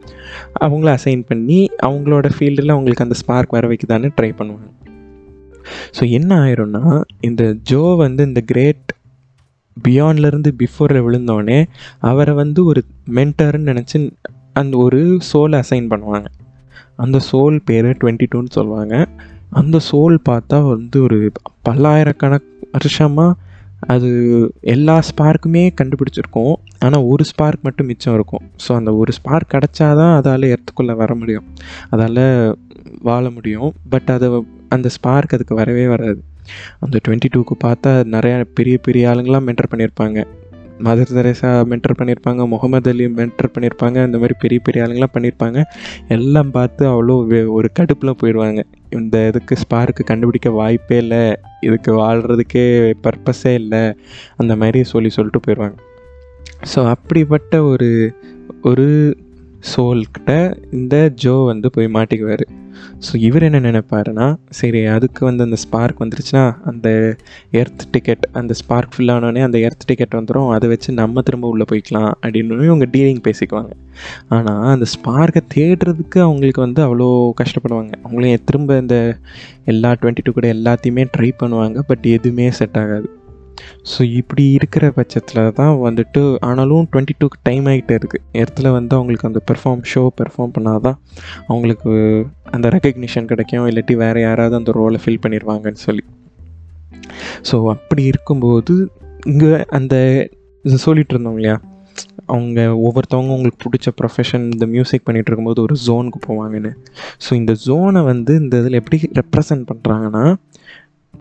அவங்கள 0.61 0.97
அசைன் 0.97 1.25
பண்ணி 1.27 1.69
அவங்களோட 1.83 2.31
ஃபீல்டில் 2.39 2.71
அவங்களுக்கு 2.71 3.05
அந்த 3.05 3.15
ஸ்பார்க் 3.15 3.51
வர 3.51 3.69
வைக்குதான்னு 3.69 4.11
ட்ரை 4.21 4.33
பண்ணுவாங்க. 4.39 4.69
ஸோ 6.01 6.11
என்ன 6.11 6.39
ஆயிரும்னா 6.41 7.03
இந்த 7.21 7.55
ஜோ 7.63 7.95
வந்து 7.95 8.25
இந்த 8.25 8.41
கிரேட் 8.41 8.93
பியாண்ட்லேருந்து 9.89 10.51
பிஃபோரில் 10.59 11.05
விழுந்தோடனே 11.07 11.65
அவரை 11.99 12.35
வந்து 12.35 12.65
ஒரு 12.65 12.85
மென்டர்னு 13.15 13.69
நினச்சி 13.73 14.11
அந்த 14.61 14.75
ஒரு 14.77 15.01
சோலை 15.31 15.57
அசைன் 15.59 15.91
பண்ணுவாங்க. 15.93 16.29
அந்த 16.97 17.19
சோல் 17.31 17.57
பேர் 17.65 17.89
டுவெண்ட்டி 18.01 18.27
டூன்னு 18.35 18.55
சொல்லுவாங்க. 18.57 18.95
அந்த 19.51 19.77
சோல் 19.91 20.17
பார்த்தா 20.29 20.59
வந்து 20.69 21.03
ஒரு 21.03 21.19
பல்லாயிரக்கணக் 21.69 22.49
வருஷமாக 22.73 23.33
அது 23.87 24.11
எல்லா 24.75 24.95
ஸ்பார்க்குமே 25.09 25.63
கண்டுபிடிச்சிருக்கோம். 25.81 26.55
ஆனால் 26.79 27.05
ஒரு 27.13 27.25
ஸ்பார்க் 27.25 27.63
மட்டும் 27.63 27.87
மிச்சம் 27.87 28.15
இருக்கும். 28.15 28.45
ஸோ 28.65 28.71
அந்த 28.75 28.91
ஒரு 28.95 29.13
ஸ்பார்க் 29.13 29.53
கிடச்சாதான் 29.55 30.15
அதால் 30.19 30.47
எர்த்துக்குள்ளே 30.53 30.95
வர 31.03 31.15
முடியும். 31.15 31.47
அதால் 31.91 32.23
வாழ 33.03 33.25
முடியும். 33.31 33.71
பட் 33.89 34.11
அதை 34.17 34.29
அந்த 34.69 34.89
ஸ்பார்க் 34.89 35.35
அதுக்கு 35.35 35.55
வரவே 35.55 35.85
வராது. 35.87 36.21
அந்த 36.85 36.97
டுவெண்ட்டி 37.05 37.29
டூக்கு 37.35 37.55
பார்த்தா 37.65 37.93
நிறையா 38.15 38.37
பெரிய 38.55 38.77
பெரிய 38.79 39.09
ஆளுங்களாம் 39.11 39.47
மென்டர் 39.49 39.71
பண்ணியிருப்பாங்க 39.71 40.19
மதர் 40.85 41.12
தெரேசா 41.14 41.64
மென்டர் 41.64 41.97
பண்ணியிருப்பாங்க 41.99 42.49
முகமது 42.49 42.90
அலி 42.90 43.04
மென்டர் 43.04 43.50
பண்ணியிருப்பாங்க 43.54 44.06
இந்த 44.06 44.18
மாதிரி 44.18 44.35
பெரிய 44.38 44.61
பெரிய 44.64 44.85
ஆளுங்களாம் 44.85 45.14
பண்ணியிருப்பாங்க 45.14 45.62
எல்லாம் 46.09 46.50
பார்த்து 46.50 46.87
அவ்வளோ 46.88 47.26
வே- 47.26 47.49
ஒரு 47.49 47.68
கடுப்பில் 47.73 48.14
போயிடுவாங்க. 48.23 48.62
இந்த 48.90 49.26
இதுக்கு 49.26 49.56
ஸ்பார்க்கு 49.56 50.04
கண்டுபிடிக்க 50.04 50.50
வாய்ப்பே 50.50 50.97
இல்லை. 50.97 51.37
இதுக்கு 51.61 51.92
வாழ்கிறதுக்கே 51.92 52.95
பர்பஸே 53.02 53.54
இல்லை. 53.54 53.95
அந்த 54.37 54.56
மாதிரி 54.56 54.85
சொல்லி 54.85 55.09
சொல்லிட்டு 55.09 55.52
போயிடுவாங்க. 55.52 55.75
ஸோ 56.75 56.88
அப்படிப்பட்ட 56.88 57.62
ஒரு 57.62 58.14
ஒரு 58.62 59.16
சோல்கிட்ட 59.76 60.54
இந்த 60.73 61.11
ஜோ 61.14 61.45
வந்து 61.45 61.71
போய் 61.71 61.87
மாட்டிக்குவார். 61.87 62.45
ஸோ 63.06 63.16
இவர் 63.16 63.42
என்ன 63.42 63.61
நினைப்பாருன்னா 63.61 64.37
சரி 64.50 64.87
அதுக்கு 64.87 65.25
வந்து 65.25 65.45
அந்த 65.45 65.56
ஸ்பார்க் 65.56 66.02
வந்துருச்சுன்னா 66.02 66.56
அந்த 66.64 67.16
எர்த் 67.50 67.85
டிக்கெட் 67.90 68.25
அந்த 68.33 68.54
ஸ்பார்க் 68.54 68.95
ஃபில் 68.97 69.12
ஆனோடனே 69.12 69.42
அந்த 69.42 69.59
எர்த் 69.59 69.87
டிக்கெட் 69.87 70.14
வந்துடும் 70.14 70.50
அதை 70.50 70.68
வச்சு 70.68 70.92
நம்ம 70.92 71.23
திரும்ப 71.23 71.49
உள்ளே 71.49 71.64
போய்க்கலாம் 71.73 72.11
அப்படின்னு 72.23 72.64
இவங்க 72.64 72.85
டீலிங் 72.85 73.23
பேசிக்குவாங்க. 73.28 73.73
ஆனால் 74.28 74.62
அந்த 74.66 74.87
ஸ்பார்க்கை 74.95 75.42
தேடுறதுக்கு 75.54 76.18
அவங்களுக்கு 76.18 76.61
வந்து 76.61 76.83
அவ்வளோ 76.83 77.33
கஷ்டப்படுவாங்க. 77.42 77.92
அவங்களையும் 78.04 78.45
திரும்ப 78.45 78.78
இந்த 78.78 79.18
எல்லா 79.64 79.92
டுவெண்ட்டி 79.92 80.25
டூ 80.25 80.33
கூட 80.33 80.49
எல்லாத்தையுமே 80.52 81.04
ட்ரை 81.16 81.30
பண்ணுவாங்க 81.42 81.78
பட் 81.87 82.04
எதுவுமே 82.16 82.50
செட் 82.50 82.78
ஆகாது. 82.78 83.09
ஸோ 83.90 84.02
இப்படி 84.02 84.45
இருக்கிற 84.50 84.90
பட்சத்தில் 84.90 85.52
தான் 85.52 85.75
வந்துட்டு 85.85 86.38
ஆனாலும் 86.40 86.88
டுவெண்ட்டி 86.93 87.14
டூக்கு 87.19 87.38
டைம் 87.43 87.66
ஆகிட்டே 87.66 87.95
இருக்குது 87.99 88.25
இடத்துல 88.33 88.71
வந்து 88.73 88.97
அவங்களுக்கு 88.97 89.28
அந்த 89.28 89.40
பெர்ஃபார்ம் 89.50 89.83
ஷோ 89.93 90.02
பெர்ஃபார்ம் 90.21 90.55
பண்ணால் 90.57 90.81
தான் 90.81 90.99
அவங்களுக்கு 91.47 91.93
அந்த 92.50 92.69
ரெக்கக்னிஷன் 92.69 93.25
கிடைக்கும். 93.25 93.66
இல்லாட்டி 93.66 93.97
வேறு 93.97 94.21
யாராவது 94.21 94.57
அந்த 94.57 94.73
ரோலை 94.73 95.00
ஃபில் 95.05 95.23
பண்ணிடுவாங்கன்னு 95.25 95.83
சொல்லி. 95.87 96.05
ஸோ 97.50 97.69
அப்படி 97.69 98.05
இருக்கும்போது 98.05 98.75
இங்கே 99.25 99.64
அந்த 99.69 99.95
இது 100.64 100.78
சொல்லிட்டு 100.78 101.14
இருந்தோம் 101.14 101.37
இல்லையா? 101.37 101.57
அவங்க 102.26 102.61
ஒவ்வொருத்தவங்க 102.87 103.33
அவங்களுக்கு 103.35 103.62
பிடிச்ச 103.64 103.88
ப்ரொஃபஷன் 104.00 104.45
இந்த 104.52 104.66
மியூசிக் 104.66 105.05
பண்ணிகிட்டு 105.07 105.31
இருக்கும்போது 105.31 105.62
ஒரு 105.62 105.76
ஜோனுக்கு 105.87 106.21
போவாங்கன்னு. 106.26 106.73
ஸோ 107.25 107.31
இந்த 107.35 107.52
ஜோனை 107.66 108.05
வந்து 108.05 108.35
இந்த 108.35 108.57
இதில் 108.59 108.81
எப்படி 108.81 108.99
ரெப்ரசன்ட் 109.21 109.64
பண்ணுறாங்கன்னா 109.71 110.25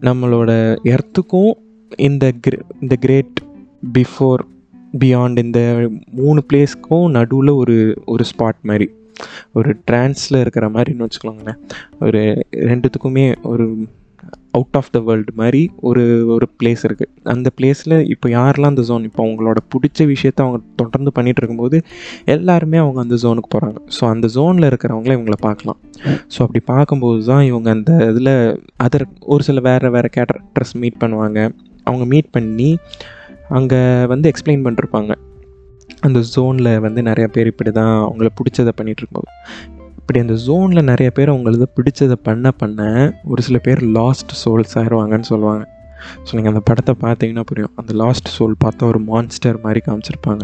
நம்மளோட 0.01 0.51
எர்த்துக்கும் 0.83 1.53
இந்த 1.91 2.25
கிரே 2.45 2.57
இந்த 2.81 2.95
கிரேட் 2.95 3.39
பிஃபோர் 3.97 4.41
பியாண்ட் 4.99 5.37
இந்த 5.37 5.59
மூணு 6.11 6.41
பிளேஸ்க்கும் 6.49 7.07
நடுவில் 7.09 7.51
ஒரு 7.61 7.75
ஒரு 8.05 8.25
ஸ்பாட் 8.31 8.61
மாதிரி. 8.63 8.87
ஒரு 9.53 9.69
ட்ரான்ஸில் 9.91 10.41
இருக்கிற 10.41 10.65
மாதிரின்னு 10.69 11.05
வச்சுக்கோங்களேன். 11.07 11.59
ஒரு 12.01 12.21
ரெண்டுத்துக்குமே 12.71 13.25
ஒரு 13.43 13.65
அவுட் 14.51 14.77
ஆஃப் 14.79 14.91
த 14.91 14.99
வேர்ல்டு 14.99 15.31
மாதிரி 15.35 15.61
ஒரு 15.81 16.03
ஒரு 16.27 16.45
பிளேஸ் 16.59 16.83
இருக்குது 16.87 17.11
அந்த 17.23 17.51
பிளேஸில் 17.57 17.95
இப்போ 18.13 18.29
யாரெல்லாம் 18.29 18.73
அந்த 18.73 18.81
ஜோன் 18.81 19.03
இப்போ 19.03 19.21
அவங்களோட 19.25 19.59
பிடிச்ச 19.73 20.05
விஷயத்த 20.13 20.45
அவங்க 20.45 20.59
தொடர்ந்து 20.75 21.11
பண்ணிகிட்டு 21.15 21.41
இருக்கும்போது 21.41 21.77
எல்லாருமே 22.25 22.77
அவங்க 22.77 22.99
அந்த 23.01 23.15
ஜோனுக்கு 23.15 23.49
போகிறாங்க 23.55 23.79
ஸோ 23.97 24.03
அந்த 24.07 24.27
ஜோனில் 24.27 24.69
இருக்கிறவங்கள 24.69 25.17
இவங்களை 25.17 25.39
பார்க்கலாம். 25.41 25.79
ஸோ 26.33 26.37
அப்படி 26.37 26.61
பார்க்கும்போது 26.65 27.25
தான் 27.25 27.43
இவங்க 27.43 27.69
அந்த 27.69 27.91
இதில் 28.09 28.33
அதர் 28.83 29.05
ஒரு 29.19 29.43
சில 29.43 29.59
வேறு 29.59 29.91
வேறு 29.91 30.11
கேரக்டர்ஸ் 30.17 30.75
மீட் 30.83 31.01
பண்ணுவாங்க. 31.01 31.49
அவங்க 31.85 32.05
மீட் 32.13 32.29
பண்ணி 32.31 32.69
அங்கே 33.57 33.79
வந்து 34.05 34.31
எக்ஸ்பிளைன் 34.31 34.65
பண்ணிருப்பாங்க. 34.65 35.13
அந்த 36.01 36.19
ஜோனில் 36.33 36.71
வந்து 36.79 37.01
நிறைய 37.01 37.27
பேர் 37.27 37.47
இப்படி 37.47 37.71
தான் 37.71 37.93
அவங்கள 38.07 38.29
பிடிச்சதை 38.39 38.71
பண்ணிகிட்டு 38.77 39.01
இருக்கும்போது. 39.01 39.29
இப்படி 39.99 40.19
அந்த 40.19 40.35
ஜோனில் 40.47 40.87
நிறைய 40.89 41.09
பேர் 41.11 41.31
அவங்களது 41.33 41.67
பிடிச்சதை 41.77 42.17
பண்ண 42.27 42.51
பண்ண 42.51 42.81
ஒரு 43.25 43.41
சில 43.41 43.57
பேர் 43.57 43.81
லாஸ்ட் 43.99 44.33
சோல்ஸ் 44.43 44.75
ஆயிடுவாங்கன்னு 44.79 45.29
சொல்லுவாங்க. 45.31 45.63
ஸோ 46.25 46.31
நீங்கள் 46.37 46.53
அந்த 46.53 46.63
படத்தை 46.69 46.93
பார்த்தீங்கன்னா 47.05 47.43
புரியும். 47.51 47.73
அந்த 47.75 47.93
லாஸ்ட் 47.93 48.29
சோல் 48.37 48.53
பார்த்தா 48.65 48.83
ஒரு 48.87 48.99
மான்ஸ்டர் 49.11 49.57
மாதிரி 49.61 49.81
காமிச்சிருப்பாங்க. 49.87 50.43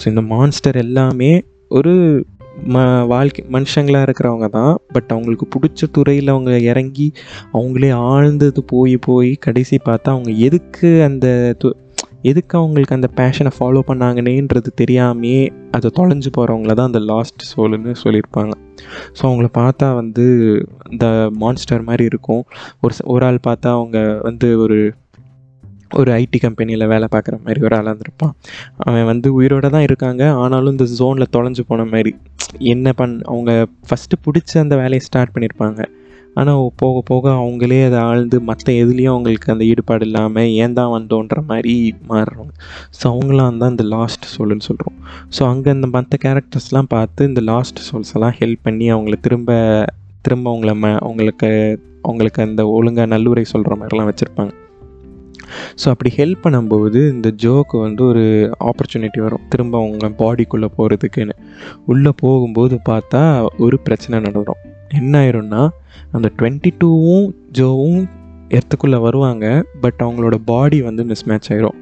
ஸோ 0.00 0.04
இந்த 0.06 0.20
மான்ஸ்டர் 0.34 0.76
எல்லாமே 0.76 1.30
ஒரு 1.68 1.94
ம 2.66 3.06
வாழ்க்கை 3.06 3.44
மனுஷங்களாக 3.52 4.06
இருக்கிறவங்க 4.06 4.48
தான் 4.48 4.78
பட் 4.92 5.10
அவங்களுக்கு 5.10 5.46
பிடிச்ச 5.54 5.90
துறையில் 5.92 6.28
அவங்க 6.28 6.58
இறங்கி 6.58 7.12
அவங்களே 7.52 7.90
ஆழ்ந்தது 8.10 8.62
போய் 8.66 8.96
போய் 8.98 9.36
கடைசி 9.40 9.78
பார்த்தா 9.84 10.08
அவங்க 10.08 10.30
எதுக்கு 10.30 11.02
அந்த 11.02 11.26
து 11.60 11.68
எதுக்கு 12.22 12.58
அவங்களுக்கு 12.58 12.94
அந்த 12.94 13.08
பேஷனை 13.16 13.50
ஃபாலோ 13.58 13.80
பண்ணாங்கன்னேன்றது 13.86 14.70
தெரியாமே 14.74 15.36
அதை 15.70 15.88
தொலைஞ்சு 15.98 16.30
போகிறவங்கள 16.36 16.72
தான் 16.74 16.90
அந்த 16.92 16.98
லாஸ்ட் 16.98 17.42
சோலுன்னு 17.52 17.92
சொல்லியிருப்பாங்க. 18.04 18.52
ஸோ 19.18 19.22
அவங்கள 19.22 19.48
பார்த்தா 19.58 19.94
வந்து 19.94 20.24
இந்த 20.90 21.30
மான்ஸ்டர் 21.36 21.82
மாதிரி 21.82 22.04
இருக்கும். 22.04 22.42
ஒரு 22.80 22.94
ஒரு 23.04 23.26
ஆள் 23.26 23.46
பார்த்தா 23.46 23.68
அவங்க 23.72 23.98
வந்து 24.22 24.58
ஒரு 24.58 24.78
ஒரு 26.00 26.10
ஐடி 26.12 26.38
கம்பெனியில் 26.46 26.90
வேலை 26.92 27.08
பார்க்குற 27.14 27.36
மாதிரி 27.44 27.60
ஒரு 27.66 27.74
ஆளாக 27.76 27.92
இருந்திருப்பான். 27.92 28.34
அவன் 28.78 29.08
வந்து 29.12 29.28
உயிரோடு 29.34 29.70
தான் 29.76 29.86
இருக்காங்க. 29.88 30.24
ஆனாலும் 30.42 30.74
இந்த 30.76 30.86
ஜோனில் 31.00 31.32
தொலைஞ்சு 31.36 31.64
போன 31.70 31.84
மாதிரி. 31.84 32.12
என்ன 32.74 32.92
பண் 32.92 33.14
அவங்க 33.32 33.50
ஃபஸ்ட்டு 33.88 34.20
பிடிச்ச 34.26 34.52
அந்த 34.64 34.76
வேலையை 34.76 35.02
ஸ்டார்ட் 35.08 35.34
பண்ணியிருப்பாங்க 35.34 35.80
ஆனால் 36.36 36.70
போக 36.76 37.00
போக 37.10 37.24
அவங்களே 37.42 37.78
அதை 37.86 37.98
ஆழ்ந்து 37.98 38.40
மற்ற 38.40 38.66
எதுலேயும் 38.72 39.12
அவங்களுக்கு 39.14 39.52
அந்த 39.54 39.64
ஈடுபாடு 39.64 40.04
இல்லாமல் 40.06 40.50
ஏன் 40.62 40.72
தான் 40.72 40.92
வந்தோன்ற 40.96 41.38
மாதிரி 41.50 41.74
மாறுறவங்க 42.10 42.52
ஸோ 42.98 43.04
அவங்களாம் 43.12 43.58
தான் 43.62 43.70
இந்த 43.70 43.82
லாஸ்ட் 43.94 44.26
சோல்னு 44.34 44.66
சொல்கிறோம் 44.68 44.96
ஸோ 45.36 45.42
அங்கே 45.44 45.70
இந்த 45.70 45.86
மற்ற 45.86 46.18
கேரக்டர்ஸ்லாம் 46.26 46.90
பார்த்து 46.96 47.28
இந்த 47.28 47.40
லாஸ்ட் 47.40 47.80
சோல்ஸ் 47.88 48.14
எல்லாம் 48.14 48.36
ஹெல்ப் 48.40 48.62
பண்ணி 48.62 48.88
அவங்கள 48.90 49.16
திரும்ப 49.20 49.50
திரும்ப 50.22 50.50
அவங்கள 50.52 50.74
ம 50.74 50.94
அவங்களுக்கு 50.98 51.50
அவங்களுக்கு 52.04 52.42
அந்த 52.42 52.66
ஒழுங்காக 52.68 53.06
நல்லுரை 53.06 53.44
சொல்கிற 53.44 53.74
மாதிரிலாம் 53.76 54.10
வச்சுருப்பாங்க. 54.10 54.52
ஸோ 55.84 55.88
அப்படி 55.88 56.14
ஹெல்ப் 56.16 56.44
பண்ணும்போது 56.44 57.10
இந்த 57.10 57.28
ஜோக்கு 57.42 57.80
வந்து 57.80 58.04
ஒரு 58.04 58.54
ஆப்பர்ச்சுனிட்டி 58.64 59.20
வரும். 59.20 59.44
திரும்ப 59.48 59.78
அவங்க 59.78 60.08
பாடிக்குள்ளே 60.22 60.68
போகிறதுக்குன்னு 60.78 61.36
உள்ளே 61.86 62.10
போகும்போது 62.16 62.80
பார்த்தா 62.88 63.48
ஒரு 63.58 63.78
பிரச்சனை 63.78 64.20
நடக்கும் 64.20 64.62
என்ன 64.88 65.14
ஆயிரும்னா 65.18 65.68
அந்த 66.12 66.30
டுவெண்ட்டி 66.38 66.70
டூவும் 66.84 67.26
ஜோவும் 67.52 68.04
எர்த்துக்குள்ளே 68.48 69.00
வருவாங்க 69.00 69.64
பட் 69.80 69.98
அவங்களோட 69.98 70.34
பாடி 70.44 70.82
வந்து 70.82 71.04
மிஸ் 71.04 71.26
மேட்ச் 71.26 71.52
ஆயிரும். 71.52 71.78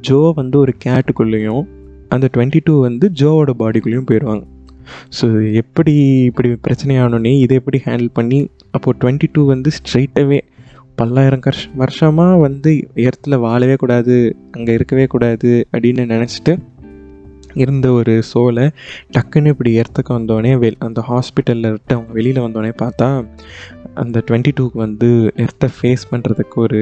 ஜோ 0.00 0.32
வந்து 0.34 0.58
ஒரு 0.58 0.74
கேட்டுக்குள்ளேயும் 0.84 1.64
அந்த 2.08 2.28
டுவெண்ட்டி 2.36 2.60
டூ 2.64 2.80
வந்து 2.80 3.10
ஜோவோட 3.20 3.50
பாடிக்குள்ளேயும் 3.58 4.08
போயிடுவாங்க 4.10 4.44
ஸோ 5.20 5.26
எப்படி 5.54 6.24
இப்படி 6.24 6.48
பிரச்சனையானோடனே 6.48 7.38
இதை 7.38 7.56
எப்படி 7.56 7.80
ஹேண்டில் 7.84 8.08
பண்ணி 8.12 8.48
அப்போது 8.70 8.98
டுவெண்ட்டி 9.00 9.28
டூ 9.32 9.46
வந்து 9.46 9.70
ஸ்ட்ரைட்டாகவே 9.78 10.40
பல்லாயிரம் 10.98 11.42
கர்ஷ் 11.46 11.66
வருஷமாக 11.74 12.36
வந்து 12.36 12.70
எர்த்தில் 12.94 13.36
வாழவே 13.38 13.74
கூடாது 13.74 14.16
அங்கே 14.50 14.72
இருக்கவே 14.72 15.06
கூடாது 15.06 15.50
அப்படின்னு 15.72 16.04
நினச்சிட்டு 16.06 16.52
இருந்த 17.54 17.92
ஒரு 17.92 18.14
சோலை 18.22 18.64
டக்குன்னு 19.12 19.46
இப்படி 19.46 19.70
எர்த்துக்கு 19.80 20.12
வந்தோடனே 20.18 20.52
வெ 20.58 20.68
அந்த 20.78 21.00
ஹாஸ்பிட்டலில் 21.08 21.70
விட்டு 21.70 21.94
அவங்க 21.94 22.12
வெளியில் 22.12 22.40
வந்தோடனே 22.40 22.72
பார்த்தா 22.82 23.08
அந்த 23.94 24.22
டுவெண்ட்டி 24.30 24.52
டூக்கு 24.58 24.78
வந்து 24.78 25.08
எர்த்தை 25.36 25.68
ஃபேஸ் 25.76 26.04
பண்ணுறதுக்கு 26.10 26.56
ஒரு 26.56 26.80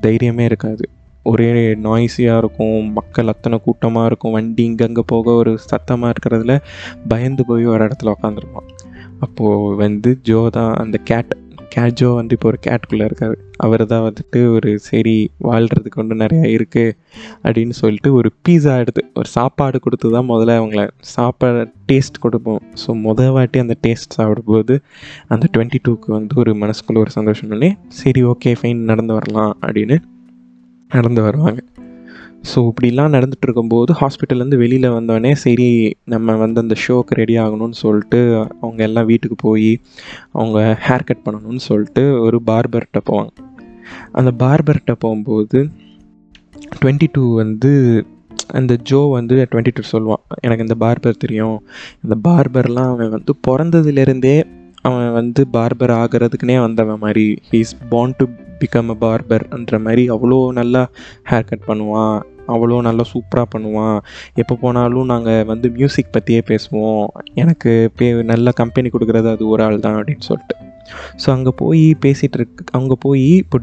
தைரியமே 0.00 0.44
இருக்காது. 0.44 0.84
ஒரே 1.22 1.48
நாய்ஸியாக 1.84 2.40
இருக்கும் 2.42 2.80
மக்கள் 2.90 3.26
அத்தனை 3.26 3.56
கூட்டமாக 3.64 4.06
இருக்கும் 4.06 4.32
வண்டி 4.32 4.64
இங்கங்கே 4.64 5.04
போக 5.06 5.32
ஒரு 5.32 5.52
சத்தமாக 5.70 6.12
இருக்கிறதுல 6.14 6.54
பயந்து 7.08 7.44
போய் 7.44 7.64
ஒரு 7.66 7.82
இடத்துல 7.84 8.14
உக்காந்துருப்பான். 8.16 8.68
அப்போது 9.20 9.76
வந்து 9.76 10.12
ஜோ 10.22 10.40
தான் 10.48 10.72
அந்த 10.74 10.98
கேட் 11.04 11.32
கேட் 11.68 12.02
வந்து 12.04 12.34
இப்போ 12.34 12.48
ஒரு 12.48 12.58
கேட்குள்ளே 12.66 13.04
இருக்கார். 13.04 13.36
அவர் 13.56 13.86
தான் 13.86 14.04
வந்துட்டு 14.08 14.52
ஒரு 14.54 14.78
சரி 14.78 15.30
வாழ்கிறதுக்கு 15.42 16.00
ஒன்று 16.02 16.16
நிறையா 16.16 16.46
இருக்குது 16.56 16.96
அப்படின்னு 17.44 17.70
சொல்லிட்டு 17.70 18.12
ஒரு 18.14 18.32
பீஸா 18.48 18.78
எடுத்து 18.78 19.02
ஒரு 19.14 19.28
சாப்பாடு 19.28 19.80
கொடுத்து 19.80 20.10
தான் 20.10 20.28
முதல்ல 20.28 20.58
அவங்கள 20.60 20.88
சாப்பாடு 21.00 21.68
டேஸ்ட் 21.92 22.18
கொடுப்போம். 22.18 22.60
ஸோ 22.86 22.86
முத 22.86 23.28
வாட்டி 23.30 23.58
அந்த 23.58 23.76
டேஸ்ட் 23.86 24.10
சாப்பிடும்போது 24.10 24.82
அந்த 25.28 25.48
டுவெண்ட்டி 25.56 25.80
டூக்கு 25.88 26.06
வந்து 26.06 26.34
ஒரு 26.36 26.54
மனசுக்குள்ளே 26.54 27.00
ஒரு 27.00 27.10
சந்தோஷம் 27.10 27.48
பண்ணி 27.48 27.76
சரி 27.88 28.24
ஓகே 28.24 28.56
ஃபைன் 28.62 28.76
நடந்து 28.76 29.14
வரலாம் 29.14 29.56
அப்படின்னு 29.62 29.98
நடந்து 30.88 31.22
வருவாங்க. 31.22 31.60
ஸோ 32.50 32.58
இப்படிலாம் 32.70 33.14
நடந்துட்டு 33.16 33.46
இருக்கும்போது 33.46 33.92
ஹாஸ்பிட்டல்லேருந்து 34.00 34.58
வெளியில் 34.62 34.86
வந்தோடனே 34.96 35.32
சரி 35.44 35.68
நம்ம 36.12 36.36
வந்து 36.42 36.58
அந்த 36.64 36.74
ஷோக்கு 36.84 37.18
ரெடி 37.20 37.34
ஆகணும்னு 37.44 37.78
சொல்லிட்டு 37.84 38.20
அவங்க 38.60 38.80
எல்லாம் 38.88 39.08
வீட்டுக்கு 39.10 39.36
போய் 39.46 39.70
அவங்க 40.38 40.58
ஹேர் 40.86 41.06
கட் 41.08 41.24
பண்ணணும்னு 41.26 41.62
சொல்லிட்டு 41.68 42.02
ஒரு 42.26 42.38
பார்பர்கிட்ட 42.50 43.00
போவாங்க. 43.10 43.32
அந்த 44.18 44.30
பார்பர்கிட்ட 44.44 44.94
போகும்போது 45.04 45.58
டுவெண்ட்டி 46.80 47.08
டூ 47.12 47.24
வந்து 47.42 47.72
அந்த 48.58 48.72
ஜோ 48.90 49.00
வந்து 49.18 49.36
டுவெண்ட்டி 49.50 49.72
டூ 49.76 49.82
சொல்லுவான். 49.92 50.22
எனக்கு 50.44 50.64
இந்த 50.66 50.76
பார்பர் 50.84 51.22
தெரியும். 51.24 51.58
இந்த 52.04 52.14
பார்பர்லாம் 52.28 52.90
அவன் 52.94 53.14
வந்து 53.16 53.34
பிறந்ததுலேருந்தே 53.48 54.36
அவன் 54.88 55.10
வந்து 55.20 55.42
பார்பர் 55.56 55.92
ஆகிறதுக்குனே 56.00 56.56
வந்தவன் 56.66 57.02
மாதிரி. 57.04 57.26
He's 57.50 57.74
born 57.92 58.16
to 58.18 58.26
become 58.60 58.92
a 58.94 58.96
பார்பர்ன்ற 59.04 59.78
மாதிரி 59.86 60.04
அவ்வளோ 60.14 60.38
நல்லா 60.60 60.82
ஹேர் 61.30 61.48
கட் 61.50 61.68
பண்ணுவான். 61.70 62.16
அவ்வளோ 62.54 62.80
நல்லா 62.80 63.04
சூப்பராக 63.12 63.46
பண்ணுவான் 63.54 63.98
எப்போ 64.42 64.54
போனாலும் 64.62 65.10
நாங்கள் 65.12 65.44
வந்து 65.44 65.70
மியூசிக் 65.70 66.14
பற்றியே 66.16 66.42
பேசுவோம். 66.50 67.06
எனக்கு 67.42 67.72
பே 67.98 68.08
நல்ல 68.32 68.52
கம்பெனி 68.62 68.90
கொடுக்குறது 68.94 69.30
அது 69.34 69.44
ஒரு 69.48 69.64
ஆள் 69.66 69.84
தான் 69.86 69.98
அப்படின்னு 70.00 70.26
சொல்லிட்டு. 70.30 70.56
ஸோ 71.22 71.28
அங்கே 71.30 71.52
போய் 71.60 71.84
பேசிகிட்டு 72.04 72.38
இருக்கு 72.38 72.64
அங்கே 72.78 72.96
போய் 73.04 73.28
இப்போ 73.42 73.58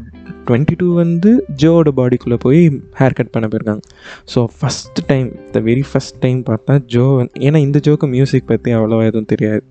டுவெண்ட்டி 0.48 0.74
டூ 0.80 0.86
வந்து 0.94 1.30
ஜோவோட 1.62 1.90
பாடிக்குள்ளே 1.98 2.38
போய் 2.46 2.60
ஹேர் 2.98 3.16
கட் 3.18 3.30
பண்ண 3.30 3.46
போயிருக்காங்க. 3.52 3.84
So 4.32 4.40
first 4.58 5.00
time 5.06 5.28
the 5.54 5.60
very 5.68 5.84
first 5.92 6.18
time 6.24 6.42
பார்த்தா 6.50 6.74
ஜோ 6.94 7.06
ஏன்னா 7.46 7.60
இந்த 7.68 7.80
ஜோக்கு 7.86 8.08
மியூசிக் 8.16 8.50
பற்றி 8.52 8.72
அவ்வளோவா 8.72 9.06
எதுவும் 9.10 9.30
தெரியாது. 9.32 9.64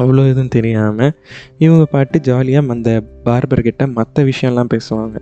அவ்வளோ 0.00 0.22
எதுவும் 0.32 0.52
தெரியாமல் 0.56 1.12
இவங்க 1.64 1.84
பாட்டு 1.84 2.20
ஜாலியாக 2.20 2.72
அந்த 2.74 2.90
பார்பர்கிட்ட 3.24 3.82
மற்ற 3.98 4.24
விஷயம்லாம் 4.24 4.70
பேசுவாங்க. 4.74 5.16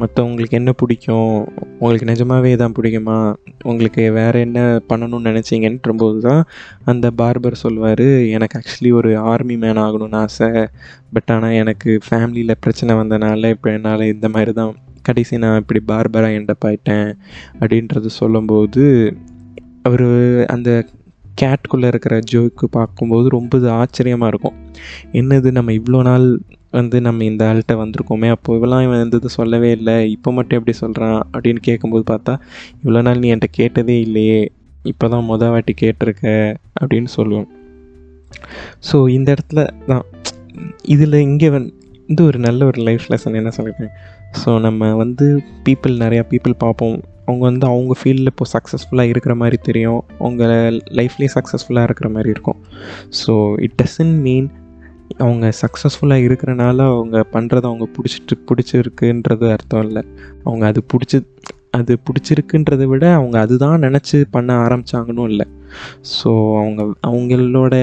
மற்றவங்களுக்கு 0.00 0.58
என்ன 0.58 0.72
பிடிக்கும்? 0.72 1.32
உங்களுக்கு 1.78 2.08
நிஜமாவே 2.10 2.52
தான் 2.56 2.74
பிடிக்குமா? 2.78 3.16
உங்களுக்கு 3.62 4.02
வேறு 4.12 4.40
என்ன 4.40 4.60
பண்ணணும்னு 4.88 5.28
நினச்சிங்கன்றபோது 5.30 6.18
தான் 6.18 6.42
அந்த 6.84 7.10
பார்பர் 7.18 7.62
சொல்லுவார் 7.64 8.06
எனக்கு 8.34 8.60
ஆக்சுவலி 8.60 8.92
ஒரு 8.92 9.10
ஆர்மி 9.18 9.56
மேன் 9.56 9.82
ஆகணும்னு 9.86 10.20
ஆசை. 10.24 10.50
பட் 11.12 11.32
ஆனால் 11.36 11.58
எனக்கு 11.62 11.98
ஃபேமிலியில் 12.08 12.60
பிரச்சனை 12.60 12.94
வந்தனால 12.94 13.50
இப்போ 13.50 13.70
என்னால் 13.72 14.06
இந்த 14.14 14.28
மாதிரி 14.28 14.52
தான் 14.52 14.72
கடைசி 15.02 15.38
நான் 15.38 15.58
இப்படி 15.58 15.82
பார்பராக 15.92 16.38
எண்டப் 16.38 16.64
ஆயிட்டேன். 16.66 17.10
அப்படின்றது 17.60 18.10
சொல்லும்போது 18.20 18.84
அவர் 19.82 20.08
அந்த 20.46 20.70
கேட்குள்ளே 21.42 21.86
இருக்கிற 21.86 22.14
ஜோக்கு 22.32 22.66
பார்க்கும்போது 22.70 23.28
ரொம்ப 23.28 23.58
இது 23.58 23.68
ஆச்சரியமாக 23.70 24.30
இருக்கும். 24.32 24.56
என்னது 25.12 25.50
நம்ம 25.50 25.72
இவ்வளோ 25.72 26.00
நாள் 26.02 26.26
வந்து 26.72 27.00
நம்ம 27.00 27.24
இந்த 27.24 27.44
ஆள்கிட்ட 27.48 27.74
வந்திருக்கோமே 27.82 28.28
அப்போ 28.28 28.56
இவெல்லாம் 28.56 28.82
இவன் 28.82 28.98
வந்து 28.98 29.16
இது 29.16 29.28
சொல்லவே 29.28 29.70
இல்லை 29.70 30.10
இப்போ 30.10 30.32
மட்டும் 30.32 30.58
எப்படி 30.58 30.76
சொல்கிறான் 30.76 31.20
அப்படின்னு 31.32 31.60
கேட்கும்போது 31.62 32.04
பார்த்தா 32.12 32.34
இவ்வளோ 32.82 33.02
நாள் 33.02 33.18
நீ 33.18 33.30
என்கிட்ட 33.32 33.58
கேட்டதே 33.58 33.96
இல்லையே 34.00 34.40
இப்போ 34.84 35.08
தான் 35.08 35.28
மொதல் 35.30 35.48
வாட்டி 35.48 35.74
கேட்டிருக்க 35.82 36.26
அப்படின்னு 36.80 37.10
சொல்லுவோம் 37.16 37.48
ஸோ 38.92 39.08
இந்த 39.08 39.28
இடத்துல 39.32 39.62
தான் 39.86 40.04
இதில் 40.84 41.18
இங்கே 41.20 41.48
வந்து 41.48 41.72
இது 42.08 42.22
ஒரு 42.24 42.38
நல்ல 42.38 42.64
ஒரு 42.64 42.80
லைஃப் 42.82 43.04
லெசன் 43.10 43.38
என்ன 43.40 43.50
சொல்லியிருக்கேன் 43.56 43.92
ஸோ 44.40 44.50
நம்ம 44.60 44.94
வந்து 44.94 45.26
பீப்புள் 45.64 45.94
நிறையா 45.96 46.22
பீப்புள் 46.30 46.54
பார்ப்போம். 46.58 46.98
அவங்க 47.26 47.44
வந்து 47.44 47.66
அவங்க 47.66 47.94
ஃபீல்டில் 48.00 48.30
இப்போ 48.32 48.44
சக்ஸஸ்ஃபுல்லாக 48.52 49.12
இருக்கிற 49.12 49.34
மாதிரி 49.34 49.56
தெரியும். 49.62 50.04
அவங்க 50.18 50.44
லைஃப்லேயே 50.98 51.30
சக்ஸஸ்ஃபுல்லாக 51.34 51.82
இருக்கிற 51.82 52.08
மாதிரி 52.08 52.30
இருக்கும். 52.30 52.58
ஸோ 53.20 53.32
இட் 53.60 53.76
டசன்ட் 53.82 54.16
மீன் 54.20 54.48
அவங்க 55.18 55.52
சக்ஸஸ்ஃபுல்லாக 55.60 56.26
இருக்கிறனால 56.28 56.86
அவங்க 56.94 57.26
பண்ணுறது 57.32 57.62
அவங்க 57.62 57.88
பிடிச்சிட்டு 57.92 58.38
பிடிச்சிருக்குன்றது 58.46 59.50
அர்த்தம் 59.50 59.86
இல்லை. 59.86 60.04
அவங்க 60.44 60.66
அது 60.66 60.82
பிடிச்சி 60.92 61.26
அது 61.74 61.92
பிடிச்சிருக்குன்றதை 62.06 62.86
விட 62.92 63.04
அவங்க 63.16 63.36
அதுதான் 63.44 63.82
நினச்சி 63.86 64.16
பண்ண 64.34 64.50
ஆரம்பித்தாங்கன்னு 64.64 65.24
இல்லை. 65.32 65.46
ஸோ 66.14 66.30
அவங்க 66.60 66.80
அவங்களோட 67.08 67.74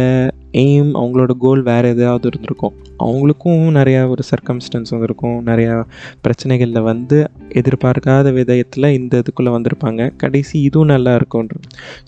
எய்ம் 0.64 0.90
அவங்களோட 1.02 1.32
கோல் 1.44 1.62
வேறு 1.70 1.88
எதாவது 1.96 2.26
இருந்திருக்கும். 2.30 2.74
அவங்களுக்கும் 3.06 3.62
நிறையா 3.78 4.02
ஒரு 4.14 4.24
சர்க்கம்ஸ்டன்ஸ் 4.32 4.94
வந்திருக்கும். 4.96 5.38
நிறையா 5.50 5.76
பிரச்சனைகளில் 6.26 6.88
வந்து 6.90 7.18
எதிர்பார்க்காத 7.62 8.34
விதயத்தில் 8.40 8.88
இந்த 9.00 9.22
இதுக்குள்ளே 9.24 9.54
வந்திருப்பாங்க. 9.58 10.10
கடைசி 10.24 10.56
இதுவும் 10.62 10.92
நல்லா 10.94 11.14
இருக்கும்ன்ற 11.20 11.62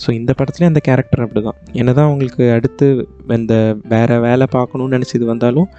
ஸோ 0.03 0.09
இந்த 0.19 0.33
படத்துலேயும் 0.39 0.73
அந்த 0.73 0.83
கேரக்டர் 0.89 1.23
அப்படி 1.25 1.43
தான் 1.47 1.59
என்ன 1.73 1.93
தான் 1.93 2.09
அவங்களுக்கு 2.09 2.45
அடுத்து 2.57 2.87
இந்த 3.39 3.55
வேறு 3.93 4.17
வேலை 4.27 4.47
பார்க்கணுன்னு 4.57 4.97
நினச்சி 4.97 5.15
இது 5.19 5.27
வந்தாலும் 5.33 5.69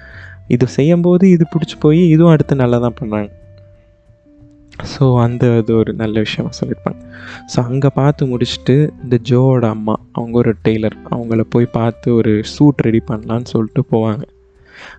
இது 0.55 0.65
செய்யும்போது 0.77 1.25
இது 1.35 1.45
பிடிச்சி 1.53 1.77
போய் 1.79 2.01
இதுவும் 2.15 2.33
அடுத்து 2.35 2.55
நல்லா 2.63 2.79
தான் 2.87 2.99
பண்ணாங்க. 3.01 3.29
ஸோ 4.93 5.03
அந்த 5.23 5.45
இது 5.59 5.71
ஒரு 5.75 5.91
நல்ல 5.93 6.15
விஷயமாக 6.19 6.55
சொல்லியிருப்பாங்க. 6.59 6.99
ஸோ 7.51 7.57
அங்கே 7.69 7.89
பார்த்து 7.99 8.25
முடிச்சுட்டு 8.31 8.75
இந்த 9.03 9.19
ஜோவோட 9.29 9.65
அம்மா 9.75 9.95
அவங்க 10.11 10.37
ஒரு 10.37 10.53
டெய்லர் 10.65 10.97
அவங்கள 11.13 11.41
போய் 11.49 11.67
பார்த்து 11.77 12.15
ஒரு 12.15 12.33
சூட் 12.53 12.83
ரெடி 12.87 13.01
பண்ணலான்னு 13.09 13.51
சொல்லிட்டு 13.53 13.83
போவாங்க. 13.93 14.23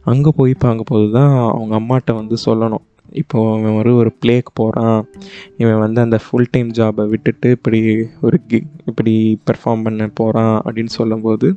அங்கே 0.04 0.30
போய் 0.36 0.54
பார்க்கும்போது 0.64 1.10
தான் 1.10 1.34
அவங்க 1.56 1.74
அம்மாட்ட 1.80 2.14
வந்து 2.14 2.36
சொல்லணும். 2.46 2.84
இப்போது 3.20 3.56
இவன் 3.60 3.78
ஒரு 3.80 3.90
ஒரு 3.96 4.10
பிளேக்கு 4.20 4.52
போகிறான் 4.54 5.00
இவன் 5.56 5.82
வந்து 5.84 6.00
அந்த 6.00 6.18
ஃபுல் 6.24 6.50
டைம் 6.50 6.70
ஜாபை 6.70 7.04
விட்டுட்டு 7.08 7.50
இப்படி 7.50 7.80
ஒரு 8.20 8.38
கி 8.48 8.58
இப்படி 8.86 9.14
பெர்ஃபார்ம் 9.50 9.84
பண்ண 9.86 10.06
போகிறான் 10.20 10.54
அப்படின்னு 10.64 10.92
சொல்லும்போது 11.00 11.48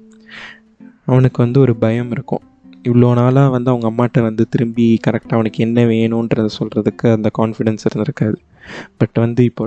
அவனுக்கு 1.06 1.40
வந்து 1.44 1.60
ஒரு 1.60 1.76
பயம் 1.76 2.12
இருக்கும். 2.12 2.44
இவ்வளோ 2.86 3.14
நாளாக 3.14 3.50
வந்து 3.50 3.72
அவங்க 3.72 3.88
அம்மாட்ட 3.92 4.22
வந்து 4.22 4.48
திரும்பி 4.50 5.00
கரெக்டாக 5.08 5.38
அவனுக்கு 5.38 5.64
என்ன 5.66 5.86
வேணுன்றத 5.86 6.50
சொல்கிறதுக்கு 6.60 7.08
அந்த 7.12 7.32
கான்ஃபிடென்ஸ் 7.38 7.86
இருந்திருக்காது. 7.88 8.38
பட் 8.98 9.14
வந்து 9.14 9.44
இப்போ 9.44 9.66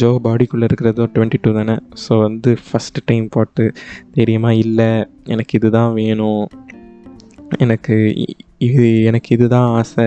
ஜோ 0.00 0.20
பாடிக்குள்ளே 0.24 0.62
இருக்கிறதோ 0.62 1.08
டுவெண்ட்டி 1.14 1.38
டூ 1.42 1.52
தானே. 1.52 1.76
ஸோ 2.04 2.18
வந்து 2.20 2.56
ஃபஸ்ட்டு 2.66 3.04
டைம் 3.04 3.26
போட்டு 3.28 3.72
தெரியுமா 4.12 4.50
இல்லை 4.50 4.90
எனக்கு 5.24 5.58
இதுதான் 5.58 5.92
வேணும். 5.92 6.44
எனக்கு 7.58 7.96
இது 8.58 9.02
எனக்கு 9.02 9.34
இதுதான் 9.34 9.68
ஆசை. 9.78 10.06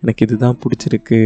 எனக்கு 0.00 0.24
இதுதான் 0.26 0.58
பிடிச்சிருக்கு. 0.62 1.20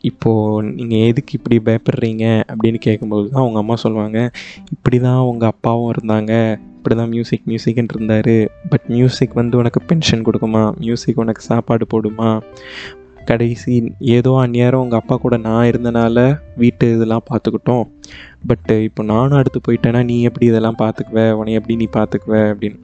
இப்போது 0.00 0.64
நீங்கள் 0.78 1.06
எதுக்கு 1.10 1.38
இப்படி 1.38 1.58
பயப்படுறீங்க? 1.68 2.24
அப்படின்னு 2.52 2.78
கேட்கும்போது 2.78 3.30
தான் 3.30 3.42
அவங்க 3.42 3.58
அம்மா 3.58 3.76
சொல்லுவாங்க 3.76 4.30
இப்படி 4.70 4.98
தான் 4.98 5.22
உங்கள் 5.30 5.48
அப்பாவும் 5.48 5.92
இருந்தாங்க. 5.94 6.32
இப்படி 6.84 7.00
தான் 7.00 7.08
மியூசிக் 7.08 7.44
மியூசிக்னு 7.46 7.92
இருந்தார். 7.94 8.50
பட் 8.68 8.86
மியூசிக் 8.86 9.32
வந்து 9.32 9.56
உனக்கு 9.56 9.80
பென்ஷன் 9.82 10.24
கொடுக்குமா? 10.24 10.76
மியூசிக் 10.78 11.20
உனக்கு 11.20 11.42
சாப்பாடு 11.42 11.86
போடுமா? 11.92 12.40
கடைசி 13.24 13.92
ஏதோ 13.98 14.30
அந்நேரம் 14.42 14.82
உங்கள் 14.82 14.98
அப்பா 14.98 15.16
கூட 15.16 15.36
நான் 15.36 15.68
இருந்தனால 15.70 16.38
வீட்டு 16.56 16.94
இதெல்லாம் 16.94 17.24
பார்த்துக்கிட்டோம். 17.30 17.84
பட்டு 18.46 18.82
இப்போ 18.82 19.02
நானும் 19.02 19.38
அடுத்து 19.38 19.60
போயிட்டேன்னா 19.66 20.04
நீ 20.04 20.22
எப்படி 20.22 20.46
இதெல்லாம் 20.46 20.78
பார்த்துக்குவ? 20.78 21.30
உன்னை 21.30 21.52
எப்படி 21.52 21.76
நீ 21.76 21.86
பார்த்துக்குவ? 21.92 22.34
அப்படின்னு. 22.52 22.78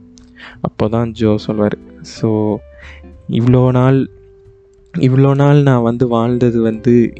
அப்போ 0.61 0.87
தான் 0.87 1.11
ஜோ 1.11 1.37
சொல்வார். 1.37 1.77
ஸோ 2.15 2.57
இவ்வளோ 3.29 3.71
நாள் 3.71 3.99
இவ்வளோ 4.93 5.35
நாள் 5.35 5.61
நான் 5.61 5.81
வந்து 5.81 6.07
வாழ்ந்தது 6.07 6.61
வந்து 6.61 7.13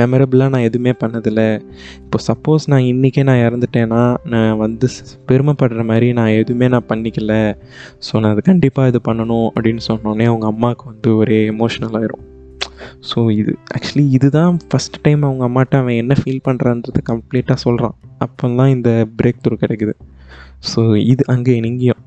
மெமரபிளாக 0.00 0.52
நான் 0.54 0.66
எதுவுமே 0.68 0.92
பண்ணதில்லை. 1.02 1.46
இப்போ 2.04 2.18
சப்போஸ் 2.28 2.64
நான் 2.72 2.86
இன்றைக்கே 2.90 3.22
நான் 3.30 3.42
இறந்துட்டேன்னா 3.46 4.02
நான் 4.34 4.60
வந்து 4.64 4.88
பெருமைப்படுற 5.30 5.84
மாதிரி 5.90 6.08
நான் 6.18 6.36
எதுவுமே 6.40 6.68
நான் 6.74 6.88
பண்ணிக்கல. 6.92 7.32
ஸோ 8.06 8.12
நான் 8.20 8.34
அது 8.34 8.44
கண்டிப்பாக 8.50 8.92
இது 8.92 9.00
பண்ணணும் 9.08 9.48
அப்படின்னு 9.54 9.84
சொன்னோடனே 9.90 10.26
அவங்க 10.32 10.46
அம்மாவுக்கு 10.54 10.86
வந்து 10.92 11.10
ஒரே 11.22 11.40
எமோஷ்னல் 11.54 11.96
ஆயிரும். 12.00 12.24
ஸோ 13.08 13.18
இது 13.40 13.52
ஆக்சுவலி 13.76 14.04
இதுதான் 14.16 14.54
ஃபஸ்ட் 14.70 14.96
டைம் 15.04 15.22
அவங்க 15.28 15.44
அம்மாட்ட 15.48 15.80
அவன் 15.82 16.00
என்ன 16.02 16.14
ஃபீல் 16.20 16.44
பண்ணுறான்றத 16.48 17.02
கம்ப்ளீட்டாக 17.10 17.58
சொல்கிறான் 17.66 17.94
அப்போ 18.24 18.48
தான் 18.60 18.72
இந்த 18.76 18.90
பிரேக் 19.18 19.42
த்ரூ 19.44 19.56
கிடைக்குது. 19.64 19.94
ஸோ 20.70 20.80
இது 21.12 21.22
அங்கே 21.34 21.54
இங்கேயும் 21.70 22.02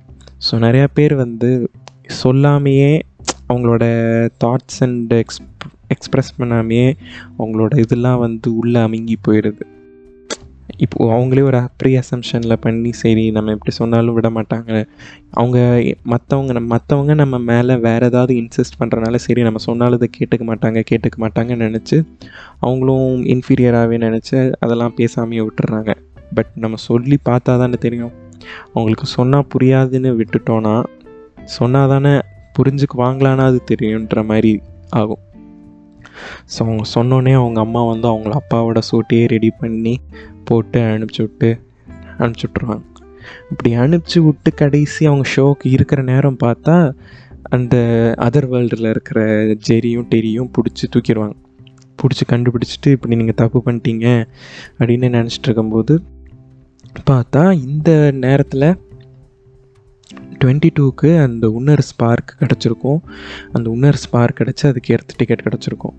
ஸோ 0.45 0.55
நிறையா 0.65 0.87
பேர் 0.97 1.13
வந்து 1.23 1.49
சொல்லாமையே 2.21 2.91
அவங்களோட 3.49 3.85
தாட்ஸ் 4.43 4.79
அண்ட் 4.85 5.13
எக்ஸ் 5.19 5.39
எக்ஸ்ப்ரெஸ் 5.97 6.37
பண்ணாமையே 6.39 6.93
அவங்களோட 7.39 7.77
இதெல்லாம் 7.77 8.19
வந்து 8.19 8.55
உள்ளே 8.55 8.79
அமுங்கி 8.79 9.17
போயிடுது. 9.27 9.65
இப்போது 10.77 11.11
அவங்களே 11.11 11.41
ஒரு 11.41 11.59
ப்ரீ 11.77 11.97
அசம்ஷனில் 11.97 12.55
பண்ணி 12.59 12.93
சரி 12.93 13.31
நம்ம 13.31 13.51
எப்படி 13.51 13.75
சொன்னாலும் 13.75 14.13
விட 14.13 14.29
மாட்டாங்க. 14.29 14.87
அவங்க 15.31 15.57
மற்றவங்க 16.05 16.51
நம்ம 16.51 16.77
மற்றவங்க 16.77 17.13
நம்ம 17.15 17.37
மேலே 17.37 17.75
வேறு 17.75 18.05
ஏதாவது 18.05 18.33
இன்சிஸ்ட் 18.33 18.77
பண்ணுறனால 18.79 19.15
சரி 19.15 19.41
நம்ம 19.41 19.57
சொன்னாலும் 19.57 19.99
இதை 19.99 20.09
கேட்டுக்க 20.17 20.43
மாட்டாங்க 20.43 20.83
கேட்டுக்க 20.91 21.21
மாட்டாங்கன்னு 21.23 21.69
நினச்சி 21.69 21.99
அவங்களும் 22.59 23.23
இன்ஃபீரியராகவே 23.25 23.99
நினச்சி 24.05 24.53
அதெல்லாம் 24.59 24.93
பேசாமையே 24.97 25.47
விட்டுறாங்க. 25.47 25.93
பட் 26.33 26.51
நம்ம 26.55 26.75
சொல்லி 26.75 27.17
பார்த்தா 27.25 27.57
தானே 27.57 27.77
தெரியும். 27.79 28.11
அவங்களுக்கு 28.73 29.05
சொன்னால் 29.05 29.47
புரியாதுன்னு 29.53 30.11
விட்டுட்டோன்னா 30.19 30.83
சொன்னால் 31.43 31.89
தானே 31.89 32.13
புரிஞ்சுக்குவாங்களான்னா 32.57 33.45
அது 33.45 33.63
தெரியுன்ற 33.71 34.25
மாதிரி 34.25 34.59
ஆகும். 34.89 35.23
ஸோ 36.45 36.59
அவங்க 36.59 36.83
சொன்னோன்னே 36.95 37.33
அவங்க 37.33 37.59
அம்மா 37.59 37.83
வந்து 37.83 38.07
அவங்கள 38.07 38.37
அப்பாவோட 38.37 38.81
சூட்டையே 38.91 39.27
ரெடி 39.27 39.49
பண்ணி 39.49 39.99
போட்டு 40.43 40.79
அனுப்பிச்சி 40.79 41.17
விட்டு 41.17 41.59
அனுப்பிச்சி 42.19 42.43
விட்ருவாங்க 42.43 42.81
இப்படி 43.51 43.75
அனுப்பிச்சி 43.75 44.19
விட்டு 44.19 44.53
கடைசி 44.53 45.05
அவங்க 45.05 45.29
ஷோக்கு 45.35 45.67
இருக்கிற 45.67 46.01
நேரம் 46.01 46.37
பார்த்தா 46.43 46.93
அந்த 47.43 47.75
அதர் 48.17 48.49
வேர்ல்டில் 48.51 48.89
இருக்கிற 48.89 49.25
ஜெரியும் 49.67 50.07
டெரியும் 50.09 50.49
பிடிச்சி 50.51 50.85
தூக்கிடுவாங்க. 50.95 51.33
பிடிச்சி 51.97 52.31
கண்டுபிடிச்சிட்டு 52.31 52.87
இப்படி 52.87 53.15
நீங்கள் 53.15 53.35
தப்பு 53.35 53.63
பண்ணிட்டீங்க 53.65 54.25
அப்படின்னு 54.79 55.07
நினச்சிட்டு 55.09 55.43
இருக்கும்போது 55.43 56.01
பார்த்தா 57.09 57.67
இந்த 57.67 58.11
நேரத்தில் 58.11 58.77
டுவெண்ட்டி 60.41 60.69
டூக்கு 60.77 61.09
அந்த 61.25 61.45
உன்னர் 61.57 61.83
ஸ்பார்க் 61.89 62.31
கிடச்சிருக்கும். 62.41 62.99
அந்த 63.51 63.67
உன்னர் 63.69 63.99
ஸ்பார்க் 64.03 64.39
கிடச்சி 64.39 64.65
அதுக்கு 64.69 64.93
எர்த் 64.95 65.15
டிக்கெட் 65.17 65.45
கிடச்சிருக்கும். 65.47 65.95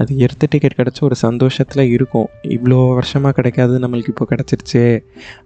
அது 0.00 0.12
எர்த்து 0.24 0.46
டிக்கெட் 0.52 0.78
கிடச்ச 0.78 1.00
ஒரு 1.00 1.16
சந்தோஷத்தில் 1.24 1.90
இருக்கும். 1.96 2.28
இவ்வளோ 2.56 2.78
வருஷமாக 2.94 3.34
கிடைக்காது 3.38 3.78
நம்மளுக்கு 3.78 4.12
இப்போ 4.14 4.26
கிடச்சிருச்சே 4.32 4.86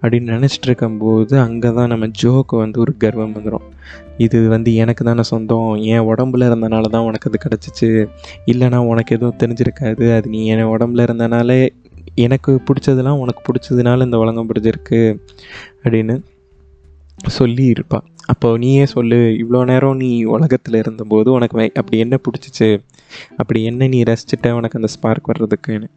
அப்படின்னு 0.02 0.34
நினச்சிட்டு 0.36 0.68
இருக்கும்போது 0.70 1.34
அங்கே 1.44 1.70
தான் 1.78 1.90
நம்ம 1.92 2.06
ஜோக்கு 2.22 2.56
வந்து 2.64 2.80
ஒரு 2.84 2.94
கர்வம் 3.04 3.34
வந்துடும் 3.36 3.66
இது 4.24 4.38
வந்து 4.48 4.70
எனக்கு 4.82 5.04
தானே 5.04 5.24
சொந்தம். 5.32 5.72
என் 5.94 6.06
உடம்புல 6.12 6.48
இருந்தனால 6.50 6.90
தான் 6.94 7.06
உனக்கு 7.08 7.28
அது 7.30 7.40
கிடச்சிச்சு. 7.46 7.90
இல்லைனா 8.52 8.78
உனக்கு 8.92 9.14
எதுவும் 9.16 9.40
தெரிஞ்சிருக்காது. 9.42 10.06
அது 10.16 10.28
நீ 10.34 10.40
என் 10.54 10.70
உடம்புல 10.76 11.06
இருந்தனாலே 11.08 11.60
எனக்கு 12.24 12.50
பிடிச்சதெல்லாம் 12.68 13.20
உனக்கு 13.22 13.40
பிடிச்சதுனால 13.48 14.04
இந்த 14.04 14.18
உலகம் 14.18 14.48
பிடிச்சிருக்கு 14.50 15.00
அப்படின்னு 15.84 16.14
சொல்லியிருப்பா. 17.38 17.98
அப்போ 18.26 18.56
நீயே 18.58 18.86
சொல்லு 18.86 19.16
இவ்வளோ 19.42 19.64
நேரம் 19.64 19.96
நீ 19.96 20.24
உலகத்தில் 20.24 20.74
இருந்தபோது 20.74 21.32
உனக்கு 21.32 21.70
அப்படி 21.74 21.98
என்ன 21.98 22.18
பிடிச்சிச்சு? 22.26 22.68
அப்படி 23.36 23.64
என்ன 23.64 23.86
நீ 23.86 24.02
ரசிச்சிட்ட 24.02 24.50
உனக்கு 24.50 24.78
அந்த 24.78 24.86
ஸ்பார்க் 24.86 25.30
வர்றதுக்குன்னு? 25.32 25.88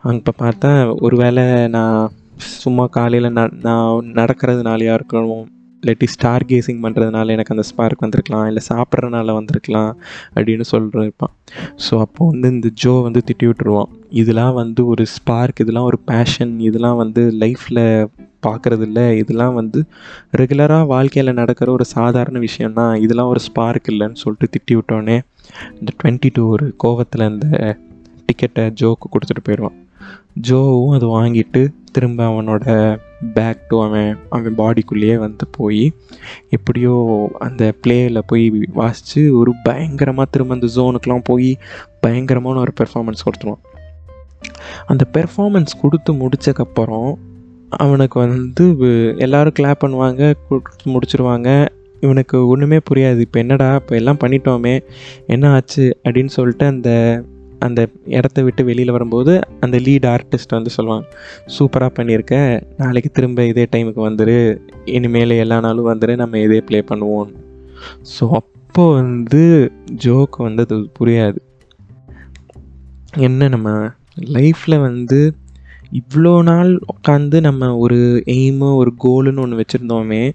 அங்கே 0.00 0.32
பார்த்தா 0.38 0.70
ஒரு 1.00 1.16
வேளை 1.16 1.68
நான் 1.68 2.12
சும்மா 2.36 2.86
காலையில் 2.86 3.32
ந 3.32 3.48
நான் 3.60 4.12
நடக்கிறதுனாலையாக 4.14 4.98
இருக்கணும் 5.00 5.44
இல்லாட்டி 5.82 6.06
ஸ்டார் 6.06 6.44
கேசிங் 6.44 6.82
பண்ணுறதுனால 6.82 7.26
எனக்கு 7.26 7.54
அந்த 7.54 7.62
ஸ்பார்க் 7.62 8.00
வந்திருக்கலாம் 8.00 8.46
இல்லை 8.46 8.62
சாப்பிட்றதுனால 8.68 9.32
வந்திருக்கலாம் 9.32 9.90
அப்படின்னு 10.34 10.64
சொல்லிருப்பான் 10.72 11.32
ஸோ 11.86 11.98
அப்போ 11.98 12.26
வந்து 12.26 12.48
இந்த 12.48 12.68
ஜோ 12.74 13.02
வந்து 13.02 13.22
திட்டி 13.28 13.46
விட்டுருவான். 13.48 13.90
இதெல்லாம் 14.10 14.54
வந்து 14.54 14.86
ஒரு 14.86 15.06
ஸ்பார்க் 15.06 15.60
இதெல்லாம் 15.60 15.84
ஒரு 15.84 15.98
பேஷன் 15.98 16.60
இதெல்லாம் 16.60 16.96
வந்து 16.96 17.30
லைஃப்பில் 17.40 17.84
பார்க்குறது 18.46 18.80
இல்லை 18.80 19.18
இதெல்லாம் 19.18 19.54
வந்து 19.54 19.84
ரெகுலராக 20.38 20.86
வாழ்க்கையில் 20.86 21.34
நடக்கிற 21.34 21.72
ஒரு 21.72 21.84
சாதாரண 21.84 22.38
விஷயம்னா 22.38 22.86
இதெல்லாம் 23.00 23.28
ஒரு 23.28 23.40
ஸ்பார்க் 23.40 23.90
இல்லைன்னு 23.90 24.22
சொல்லிட்டு 24.24 24.48
திட்டி 24.54 24.78
விட்டோன்னே 24.78 25.20
இந்த 25.80 25.92
டுவெண்ட்டி 26.02 26.30
டூ 26.32 26.50
ஒரு 26.50 26.74
கோவத்தில் 26.84 27.28
அந்த 27.28 27.76
டிக்கெட்டை 28.26 28.64
ஜோக்கு 28.80 29.08
கொடுத்துட்டு 29.12 29.42
போயிடுவான். 29.42 29.78
ஜோவும் 30.48 30.94
அது 30.94 31.06
வாங்கிட்டு 31.18 31.68
திரும்ப 31.92 32.26
அவனோட 32.28 32.64
பேக் 33.34 33.68
டு 33.68 33.82
அவன் 33.82 34.18
அவன் 34.28 34.54
பாடிக்குள்ளேயே 34.58 35.16
வந்து 35.18 35.46
போய் 35.50 35.92
எப்படியோ 36.50 36.94
அந்த 37.38 37.74
பிளேயில் 37.82 38.20
போய் 38.26 38.52
வாசித்து 38.72 39.38
ஒரு 39.38 39.52
பயங்கரமாக 39.62 40.28
திரும்ப 40.30 40.54
அந்த 40.54 40.68
ஜோனுக்கெலாம் 40.76 41.24
போய் 41.24 41.58
பயங்கரமான 42.00 42.60
ஒரு 42.60 42.72
பெர்ஃபார்மன்ஸ் 42.80 43.24
கொடுத்துருவான். 43.26 43.62
அந்த 44.86 45.04
பெர்ஃபார்மன்ஸ் 45.12 45.80
கொடுத்து 45.80 46.12
முடிச்சக்கப்புறம் 46.12 47.12
அவனுக்கு 47.76 48.20
வந்து 48.20 48.64
எல்லோரும் 49.18 49.56
கிளாப் 49.58 49.82
பண்ணுவாங்க 49.84 50.34
கொடுத்து 50.48 50.92
முடிச்சிருவாங்க. 50.94 51.66
இவனுக்கு 52.00 52.48
ஒன்றுமே 52.48 52.78
புரியாது. 52.90 53.20
இப்போ 53.20 53.38
என்னடா 53.40 53.74
இப்போ 53.74 53.96
எல்லாம் 53.96 54.20
பண்ணிட்டோமே 54.24 54.80
என்ன 55.26 55.50
ஆச்சு 55.50 55.98
அப்படின்னு 56.04 56.32
சொல்லிட்டு 56.38 56.66
அந்த 56.66 56.90
அந்த 57.58 57.80
இடத்த 58.04 58.42
விட்டு 58.42 58.64
வெளியில் 58.64 58.90
வரும்போது 58.90 59.40
அந்த 59.60 59.78
லீட் 59.78 60.06
ஆர்டிஸ்ட் 60.06 60.56
வந்து 60.56 60.70
சொல்லுவாங்க 60.70 61.06
சூப்பராக 61.58 61.90
பண்ணியிருக்க. 61.98 62.62
நாளைக்கு 62.76 63.10
திரும்ப 63.10 63.44
இதே 63.44 63.68
டைமுக்கு 63.76 64.02
வந்துரு. 64.08 64.58
இனிமேல் 64.84 65.30
எல்லா 65.30 65.60
நாளும் 65.60 65.90
வந்துரு. 65.92 66.16
நம்ம 66.16 66.38
இதே 66.38 66.60
ப்ளே 66.60 66.80
பண்ணுவோம். 66.80 67.30
ஸோ 68.14 68.28
அப்போ 68.30 68.92
வந்து 68.92 69.70
ஜோக்கு 70.04 70.36
வந்து 70.36 70.62
அது 70.62 70.88
புரியாது. 71.00 71.38
என்ன 73.16 73.48
நம்ம 73.48 73.90
லைஃப்பில் 74.16 74.78
வந்து 74.80 75.34
இவ்வளோ 75.92 76.42
நாள் 76.42 76.80
உட்காந்து 76.94 77.40
நம்ம 77.40 77.76
ஒரு 77.76 78.22
எய்மு 78.26 78.74
ஒரு 78.74 78.92
கோலுன்னு 79.04 79.40
ஒன்று 79.40 79.64
வச்சுருந்தோமே 79.64 80.30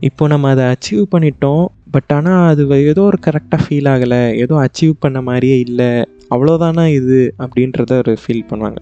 இப்போ 0.00 0.26
நம்ம 0.26 0.50
அதை 0.50 0.64
அச்சீவ் 0.64 1.04
பண்ணிட்டோம். 1.12 1.66
பட் 1.90 2.12
ஆனால் 2.12 2.48
அது 2.48 2.66
வ- 2.66 2.86
ஏதோ 2.86 3.02
ஒரு 3.02 3.18
கரெக்டாக 3.26 3.58
ஃபீல் 3.68 3.88
ஆகலை. 3.88 4.34
ஏதோ 4.34 4.68
அச்சீவ் 4.68 4.92
பண்ண 4.98 5.22
மாதிரியே 5.22 5.58
இல்லை. 5.58 6.04
அவ்வளோதானா 6.30 6.86
இது? 6.86 7.34
அப்படின்றத 7.38 7.96
ஒரு 7.96 8.18
ஃபீல் 8.26 8.46
பண்ணுவாங்க. 8.50 8.76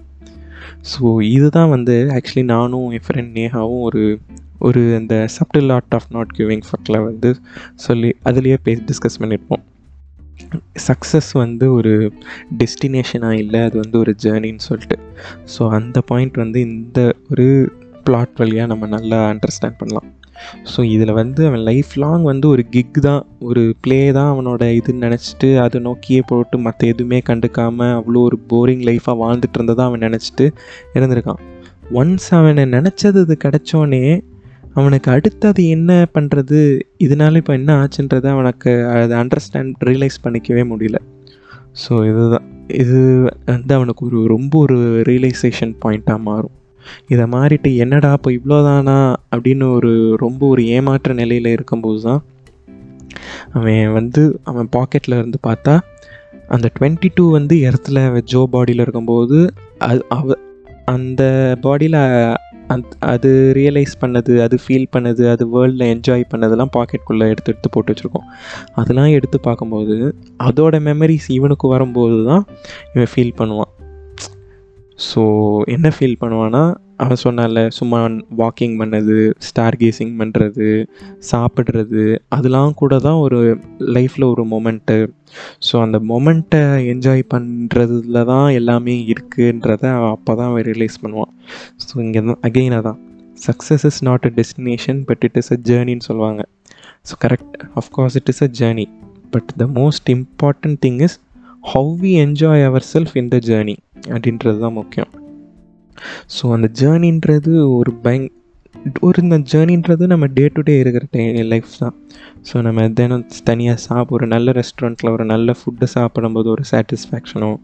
ஸோ 0.81 1.21
இதுதான் 1.21 1.69
வந்து 1.69 2.07
ஆக்சுவலி 2.09 2.43
நானும் 2.43 2.89
என் 2.89 2.99
ஃப்ரெண்ட் 3.07 3.37
நேஹாவும் 3.37 3.81
ஒரு 3.81 4.19
ஒரு 4.59 4.95
அந்த 4.95 5.27
subtle 5.27 5.71
art 5.71 5.93
of 5.93 6.05
not 6.09 6.35
giving 6.37 6.61
ஃபக்கில் 6.61 7.03
வந்து 7.03 7.35
சொல்லி 7.75 8.15
அதுலேயே 8.25 8.57
பேசி 8.63 8.83
டிஸ்கஸ் 8.83 9.23
பண்ணியிருப்போம் 9.23 9.63
சக்ஸஸ் 10.87 11.31
வந்து 11.33 11.73
ஒரு 11.73 12.13
டெஸ்டினேஷனாக 12.57 13.31
இல்லை 13.31 13.59
அது 13.59 13.79
வந்து 13.79 13.99
ஒரு 13.99 14.15
ஜேர்னின்னு 14.23 14.57
சொல்லிட்டு. 14.57 14.99
ஸோ 15.57 15.69
அந்த 15.69 16.01
பாயிண்ட் 16.01 16.33
வந்து 16.33 16.59
இந்த 16.61 17.15
ஒரு 17.29 17.73
பிளாட் 18.03 18.35
வழியாக 18.37 18.67
நம்ம 18.67 18.87
நல்லா 18.87 19.31
அண்டர்ஸ்டாண்ட் 19.33 19.77
பண்ணலாம். 19.77 20.13
ஸோ 20.75 20.83
இதில் 20.83 21.13
வந்து 21.13 21.47
அவன் 21.47 21.59
லைஃப் 21.59 21.91
லாங் 21.95 22.23
வந்து 22.23 22.47
ஒரு 22.47 22.63
கிக் 22.69 22.99
தான் 23.01 23.25
ஒரு 23.39 23.75
ப்ளே 23.81 24.11
தான் 24.11 24.29
அவனோட 24.33 24.63
இதுன்னு 24.79 25.05
நினச்சிட்டு 25.07 25.57
அதை 25.57 25.81
நோக்கியே 25.81 26.21
போட்டு 26.25 26.57
மற்ற 26.57 26.87
எதுவுமே 26.87 27.21
கண்டுக்காமல் 27.29 27.93
அவ்வளோ 27.97 28.21
ஒரு 28.21 28.39
போரிங் 28.53 28.83
லைஃபாக 28.89 29.15
வாழ்ந்துட்டு 29.23 29.53
இருந்ததை 29.53 29.85
அவன் 29.85 29.99
நினச்சிட்டு 29.99 30.47
இருந்திருக்கான். 30.93 31.41
ஒன்ஸ் 31.93 32.27
அவனை 32.29 32.65
நினச்சது 32.65 33.37
கிடச்சோன்னே 33.45 34.23
அவனுக்கு 34.73 35.11
அடுத்தது 35.11 35.67
என்ன 35.67 35.91
பண்ணுறது 36.13 36.59
இதனால 36.99 37.35
இப்போ 37.35 37.53
என்ன 37.53 37.71
ஆச்சுன்றதை 37.81 38.29
அவனுக்கு 38.29 38.71
அதை 38.85 39.17
அண்டர்ஸ்டாண்ட் 39.17 39.83
ரியலைஸ் 39.87 40.23
பண்ணிக்கவே 40.23 40.63
முடியல. 40.71 40.97
ஸோ 41.81 41.93
இதுதான். 42.09 42.47
இது 42.73 42.99
வந்து 43.45 43.73
அவனுக்கு 43.75 44.05
ஒரு 44.05 44.27
ரொம்ப 44.27 44.59
ஒரு 44.59 44.77
ரியலைசேஷன் 45.01 45.73
பாயிண்ட்டாக 45.85 46.19
மாறும். 46.19 46.55
இதை 47.07 47.25
மாறிட்டு 47.25 47.75
என்னடா 47.75 48.13
இப்போ 48.13 48.31
இவ்வளோதானா 48.31 48.97
அப்படின்னு 49.31 49.65
ஒரு 49.71 49.91
ரொம்ப 50.15 50.47
ஒரு 50.47 50.65
ஏமாற்ற 50.65 51.13
நிலையில் 51.13 51.49
இருக்கும்போது 51.51 52.01
தான் 52.01 52.21
அவன் 53.51 53.91
வந்து 53.91 54.39
அவன் 54.43 54.69
பாக்கெட்டில் 54.75 55.17
இருந்து 55.17 55.39
பார்த்தா 55.47 55.79
அந்த 56.47 56.69
டுவெண்ட்டி 56.79 57.09
டூ 57.15 57.31
வந்து 57.31 57.55
இடத்துல 57.55 58.21
ஜோ 58.23 58.47
பாடியில் 58.51 58.79
இருக்கும்போது 58.79 59.53
அது 59.77 60.01
அவ 60.09 60.35
அந்த 60.85 61.21
பாடியில் 61.61 61.99
அந் 62.73 62.83
அது 63.13 63.29
ரியலைஸ் 63.57 63.93
பண்ணது 64.01 64.33
அது 64.45 64.55
ஃபீல் 64.63 64.87
பண்ணது 64.95 65.23
அது 65.33 65.43
வேர்ல்டில் 65.53 65.85
என்ஜாய் 65.93 66.29
பண்ணதெல்லாம் 66.33 66.73
பாக்கெட்குள்ளே 66.77 67.27
எடுத்து 67.33 67.51
எடுத்து 67.53 67.71
போட்டு 67.75 67.93
வச்சுருக்கோம். 67.93 68.27
அதெல்லாம் 68.81 69.11
எடுத்து 69.17 69.39
பார்க்கும்போது 69.49 69.97
அதோட 70.49 70.75
மெமரிஸ் 70.89 71.29
இவனுக்கு 71.37 71.67
வரும்போது 71.75 72.19
தான் 72.31 72.45
இவன் 72.93 73.11
ஃபீல் 73.15 73.37
பண்ணுவான். 73.41 73.71
ஸோ 75.09 75.21
என்ன 75.65 75.87
ஃபீல் 75.95 76.21
பண்ணுவான்னா 76.21 76.61
அவன் 76.95 77.21
சொன்னால 77.23 77.61
சும்மா 77.77 77.99
வாக்கிங் 78.37 78.75
பண்ணது 78.81 79.15
ஸ்டார் 79.39 79.77
கேசிங் 79.81 80.13
பண்ணுறது 80.19 80.67
சாப்பிட்றது 81.31 82.03
அதெல்லாம் 82.29 82.73
கூட 82.73 82.99
தான் 82.99 83.19
ஒரு 83.25 83.39
லைஃப்பில் 83.95 84.27
ஒரு 84.31 84.43
மொமெண்ட்டு 84.45 84.97
ஸோ 85.67 85.75
அந்த 85.81 85.99
மொமெண்ட்டை 86.11 86.61
என்ஜாய் 86.93 87.23
பண்ணுறதுல 87.33 88.23
தான் 88.25 88.49
எல்லாமே 88.59 88.95
இருக்குன்றத 89.13 89.83
அவன் 89.97 90.13
அப்போ 90.17 90.35
தான் 90.35 90.49
அவன் 90.51 90.65
ரியலைஸ் 90.69 91.01
பண்ணுவான். 91.03 91.31
ஸோ 91.85 91.93
இங்கே 91.99 92.21
தான் 92.21 92.41
அகெயின் 92.49 92.77
அதான் 92.79 92.99
success 93.47 93.85
is 93.89 94.01
not 94.09 94.25
a 94.29 94.33
destination 94.39 94.99
but 95.09 95.23
it 95.29 95.39
is 95.41 95.51
a 95.51 95.59
ஜேர்னின்னு 95.69 96.07
சொல்லுவாங்க. 96.09 96.41
So 97.09 97.15
correct 97.25 97.55
of course 97.81 98.17
it 98.21 98.31
is 98.33 98.43
a 98.43 98.49
journey 98.59 98.87
but 99.35 99.51
the 99.57 99.67
most 99.79 100.09
important 100.17 100.79
thing 100.85 100.99
is 101.07 101.17
how 101.73 101.89
we 102.03 102.11
enjoy 102.25 102.63
our 102.69 102.85
self 102.93 103.15
in 103.21 103.31
the 103.35 103.39
journey 103.49 103.75
அப்படின்றது 104.09 104.59
தான் 104.59 104.73
முக்கியம். 104.73 105.11
So 106.39 106.51
அந்த 106.51 106.69
ஜேர்னின்றது 106.81 107.77
ஒரு 107.77 107.93
பயங் 108.03 108.29
ஒரு 109.01 109.21
இந்த 109.21 109.37
ஜேர்னின்றது 109.37 110.07
நம்ம 110.07 110.27
day 110.27 110.47
to 110.47 110.61
day 110.61 110.79
இருக்கிற 110.79 111.05
டே 111.11 111.43
லைஃப் 111.43 111.71
தான். 111.79 111.95
ஸோ 112.51 112.61
நம்ம 112.61 112.89
தினம் 112.89 113.25
தனியாக 113.43 113.77
சாப்பிட 113.77 114.13
ஒரு 114.13 114.27
நல்ல 114.27 114.51
ரெஸ்டாரண்ட்டில் 114.51 115.09
ஒரு 115.09 115.25
நல்ல 115.25 115.51
ஃபுட்டை 115.51 115.83
சாப்பிடும்போது 115.83 116.49
ஒரு 116.49 116.63
சாட்டிஸ்ஃபேக்ஷனோ 116.71 117.57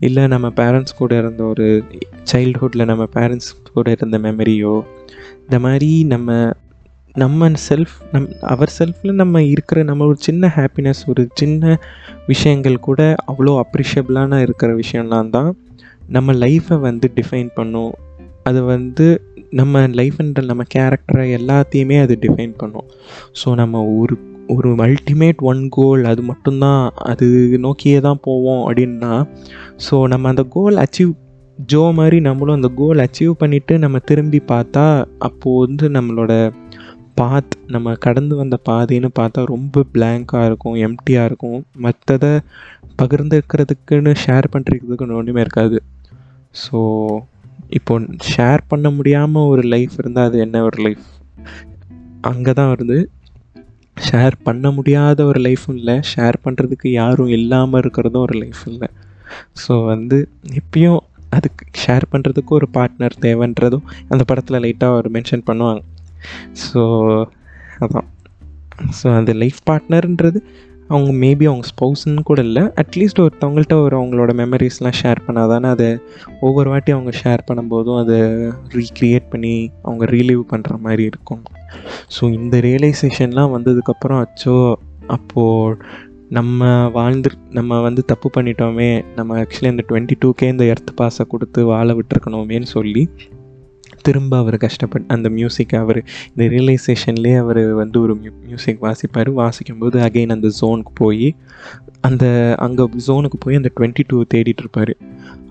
இல்லை 0.00 0.26
நம்ம 0.26 0.48
பேரண்ட்ஸ் 0.48 0.96
கூட 0.96 1.16
இருந்த 1.16 1.44
ஒரு 1.44 1.84
சைல்ட்ஹுட்டில் 2.32 2.84
நம்ம 2.84 3.06
பேரண்ட்ஸ் 3.14 3.54
கூட 3.72 3.90
இருந்த 3.90 4.18
மெமரியோ 4.18 4.84
இந்த 5.40 5.58
மாதிரி 5.58 6.04
நம்ம 6.04 6.52
நம்ம 7.14 7.48
செல்ஃப் 7.68 7.94
நம் 8.12 8.26
அவர் 8.40 8.72
செல்ஃபில் 8.78 9.12
நம்ம 9.12 9.42
இருக்கிற 9.42 9.82
நம்ம 9.82 10.06
ஒரு 10.06 10.16
சின்ன 10.20 10.52
ஹாப்பினஸ் 10.56 11.00
ஒரு 11.06 11.28
சின்ன 11.34 11.78
விஷயங்கள் 12.26 12.78
கூட 12.78 13.14
அவ்வளோ 13.26 13.62
அப்ரிஷியபிளான 13.62 14.40
இருக்கிற 14.40 14.74
விஷயம்லாம் 14.74 15.28
தான் 15.28 15.56
நம்ம 16.08 16.32
லைஃப்பை 16.32 16.80
வந்து 16.80 17.10
டிஃபைன் 17.14 17.50
பண்ணும். 17.54 17.92
அது 18.42 18.64
வந்து 18.64 19.22
நம்ம 19.50 19.80
லைஃப்ன்ற 19.80 20.44
நம்ம 20.44 20.62
கேரக்டரை 20.74 21.24
எல்லாத்தையுமே 21.38 22.00
அது 22.00 22.18
டிஃபைன் 22.20 22.54
பண்ணும். 22.56 22.88
ஸோ 23.44 23.54
நம்ம 23.54 23.82
ஒரு 23.86 24.16
ஒரு 24.48 24.70
அல்டிமேட் 24.70 25.36
ஒன் 25.36 25.68
கோல் 25.68 26.04
அது 26.04 26.22
மட்டும்தான் 26.22 26.90
அது 26.94 27.58
நோக்கியே 27.58 28.00
தான் 28.00 28.20
போவோம் 28.22 28.62
அப்படின்னா 28.66 29.26
ஸோ 29.90 30.06
நம்ம 30.06 30.28
அந்த 30.28 30.42
கோல் 30.42 30.76
அச்சீவ் 30.76 31.12
ஜோ 31.58 31.92
மாதிரி 31.92 32.20
நம்மளும் 32.20 32.54
அந்த 32.54 32.68
கோல் 32.76 32.98
அச்சீவ் 32.98 33.34
பண்ணிவிட்டு 33.40 33.78
நம்ம 33.78 33.98
திரும்பி 33.98 34.42
பார்த்தா 34.48 35.04
அப்போது 35.18 35.66
வந்து 35.66 35.88
நம்மளோட 35.88 36.52
பாத் 37.20 37.54
நம்ம 37.74 37.94
கடந்து 38.04 38.34
வந்த 38.36 38.56
பாதைன்னு 38.68 39.08
பார்த்தா 39.18 39.40
ரொம்ப 39.54 39.84
பிளாங்காக 39.94 40.46
இருக்கும் 40.48 40.76
எம்டியாக 40.86 41.28
இருக்கும். 41.30 41.60
மற்றதை 41.84 42.32
பகிர்ந்துக்கிறதுக்குன்னு 43.00 44.12
ஷேர் 44.24 44.46
பண்ணுறதுக்குன்னு 44.54 45.18
ஒன்றுமே 45.20 45.40
இருக்காது. 45.40 45.78
ஸோ 46.62 46.78
இப்போ 47.78 47.94
ஷேர் 48.30 48.62
பண்ண 48.68 48.86
முடியாமல் 48.90 49.50
ஒரு 49.52 49.62
லைஃப் 49.74 49.96
இருந்தால் 49.98 50.28
அது 50.28 50.38
என்ன 50.38 50.62
ஒரு 50.68 50.78
லைஃப் 50.86 51.06
அங்கே 52.30 52.52
தான் 52.52 52.70
வருது. 52.72 52.98
ஷேர் 53.96 54.34
பண்ண 54.42 54.66
முடியாத 54.78 55.24
ஒரு 55.30 55.40
லைஃப்பும் 55.46 55.78
இல்லை. 55.80 55.96
ஷேர் 56.12 56.36
பண்ணுறதுக்கு 56.44 56.88
யாரும் 57.00 57.32
இல்லாமல் 57.38 57.80
இருக்கிறதும் 57.82 58.24
ஒரு 58.26 58.36
லைஃப் 58.42 58.62
இல்லை. 58.72 58.88
ஸோ 59.62 59.72
வந்து 59.92 60.18
எப்பயும் 60.60 61.00
அதுக்கு 61.36 61.64
ஷேர் 61.82 62.04
பண்ணுறதுக்கு 62.12 62.52
ஒரு 62.58 62.68
பார்ட்னர் 62.76 63.16
தேவைன்றதும் 63.26 63.88
அந்த 64.08 64.22
படத்தில் 64.30 64.62
லைட்டாக 64.64 64.98
ஒரு 65.00 65.10
மென்ஷன் 65.16 65.48
பண்ணுவாங்க. 65.50 65.82
ஸோ 66.64 66.82
அதான். 67.78 68.08
ஸோ 68.98 69.06
அந்த 69.16 69.32
லைஃப் 69.32 69.60
பார்ட்னர்ன்றது 69.70 70.40
அவங்க 70.88 71.10
மேபி 71.24 71.44
அவங்க 71.44 71.66
ஸ்பௌஸ்ன்னு 71.70 72.22
கூட 72.22 72.40
இல்லை. 72.42 72.62
அட்லீஸ்ட் 72.82 73.20
ஒருத்தவங்கள்ட்ட 73.24 73.74
ஒரு 73.82 73.94
அவங்களோட 73.98 74.30
மெமரிஸ்லாம் 74.40 74.96
ஷேர் 75.00 75.20
பண்ணால் 75.26 75.48
தானே 75.48 75.68
அதை 75.68 75.88
ஒவ்வொரு 76.40 76.70
வாட்டி 76.70 76.92
அவங்க 76.92 77.12
ஷேர் 77.22 77.46
பண்ணும்போதும் 77.48 78.00
அதை 78.02 78.18
ரீக்ரியேட் 78.78 79.26
பண்ணி 79.28 79.54
அவங்க 79.82 80.04
ரீலீவ் 80.04 80.42
பண்ணுற 80.52 80.78
மாதிரி 80.78 81.04
இருக்கும். 81.04 81.42
ஸோ 82.16 82.22
இந்த 82.32 82.58
ரியலைசேஷன்லாம் 82.58 83.54
வந்ததுக்கப்புறம் 83.56 84.22
அச்சோ 84.24 84.56
அப்போது 85.06 85.76
நம்ம 86.28 86.88
வாழ்ந்து 86.88 87.30
நம்ம 87.50 87.80
வந்து 87.80 88.04
தப்பு 88.04 88.30
பண்ணிட்டோமே. 88.36 88.90
நம்ம 89.16 89.38
ஆக்சுவலி 89.42 89.68
அந்த 89.68 89.84
டுவெண்ட்டி 89.88 90.16
டூக்கே 90.24 90.48
இந்த 90.48 90.64
எர்த் 90.64 90.92
பாஸை 90.96 91.24
கொடுத்து 91.26 91.60
வாழ 91.66 91.94
விட்டுருக்கணுமேன்னு 91.94 92.68
சொல்லி 92.76 93.02
திரும்ப 94.02 94.32
அவர் 94.38 94.56
கஷ்டப்பட்டு 94.56 95.12
அந்த 95.14 95.28
மியூசிக் 95.28 95.74
அவர் 95.82 96.00
இந்த 96.30 96.44
ரியலைசேஷன்லேயே 96.54 97.36
அவர் 97.44 97.62
வந்து 97.80 97.96
ஒரு 98.00 98.14
மியூசிக் 98.46 98.82
வாசிப்பார். 98.86 99.30
வாசிக்கும்போது 99.40 99.98
அகைன் 100.06 100.34
அந்த 100.36 100.50
ஜோனுக்கு 100.60 100.92
போய் 100.94 101.28
அந்த 102.00 102.24
அங்கே 102.58 102.84
ஜோனுக்கு 103.06 103.38
போய் 103.38 103.58
அந்த 103.60 103.70
டுவெண்ட்டி 103.76 104.04
டூ 104.06 104.18
தேடிட்டு 104.34 104.62
இருப்பார். 104.64 104.92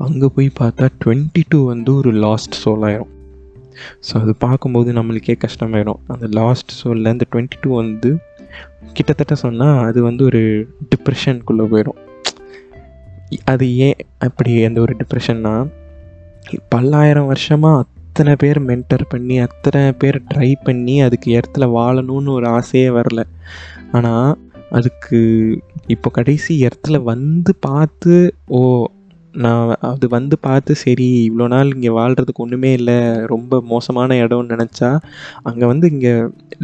அங்கே 0.08 0.28
போய் 0.36 0.50
பார்த்தா 0.60 0.86
டுவெண்ட்டி 1.04 1.44
டூ 1.50 1.60
வந்து 1.66 1.94
ஒரு 1.96 2.12
லாஸ்ட் 2.26 2.56
சோலாயிரும் 2.66 3.14
ஸோ 4.08 4.14
அது 4.22 4.32
பார்க்கும்போது 4.36 4.90
நம்மளுக்கே 4.94 5.36
கஷ்டமாயிடும் 5.46 6.00
அந்த 6.08 6.28
லாஸ்ட் 6.40 6.72
சோலில் 6.80 7.12
அந்த 7.14 7.26
டுவெண்ட்டி 7.32 7.58
டூ 7.62 7.70
வந்து 7.76 8.10
கிட்டத்தட்ட 8.94 9.36
சொன்னால் 9.36 9.78
அது 9.86 10.00
வந்து 10.04 10.24
ஒரு 10.26 10.42
டிப்ரெஷனுக்குள்ளே 10.92 11.66
போயிடும் 11.74 12.00
அது 13.44 13.66
ஏன் 13.88 14.00
அப்படி 14.18 14.52
அந்த 14.66 14.80
ஒரு 14.82 14.94
டிப்ரெஷன்னா 15.00 15.54
பல்லாயிரம் 16.70 17.26
வருஷமாக 17.26 17.86
அத்தனை 18.20 18.36
பேர் 18.36 18.60
மென்டர் 18.62 19.04
பண்ணி 19.10 19.36
அத்தனை 19.40 19.82
பேர் 19.92 20.18
ட்ரை 20.34 20.48
பண்ணி 20.64 21.02
அதுக்கு 21.02 21.28
இடத்துல 21.32 21.66
வாழணும்னு 21.72 22.30
ஒரு 22.30 22.48
ஆசையே 22.48 22.90
வரல. 22.90 23.22
ஆனால் 23.92 24.32
அதுக்கு 24.70 25.20
இப்போ 25.88 26.10
கடைசி 26.10 26.66
இடத்துல 26.66 26.98
வந்து 27.04 27.52
பார்த்து 27.60 28.16
ஓ 28.48 28.60
நான் 29.34 29.70
அது 29.82 30.08
வந்து 30.08 30.40
பார்த்து 30.40 30.76
சரி 30.76 31.08
இவ்வளோ 31.30 31.48
நாள் 31.48 31.72
இங்கே 31.76 31.90
வாழ்கிறதுக்கு 31.90 32.44
ஒன்றுமே 32.44 32.74
இல்லை 32.74 32.98
ரொம்ப 33.26 33.62
மோசமான 33.62 34.16
இடம்னு 34.16 34.54
நினச்சா 34.56 34.90
அங்கே 35.44 35.66
வந்து 35.66 35.90
இங்கே 35.92 36.14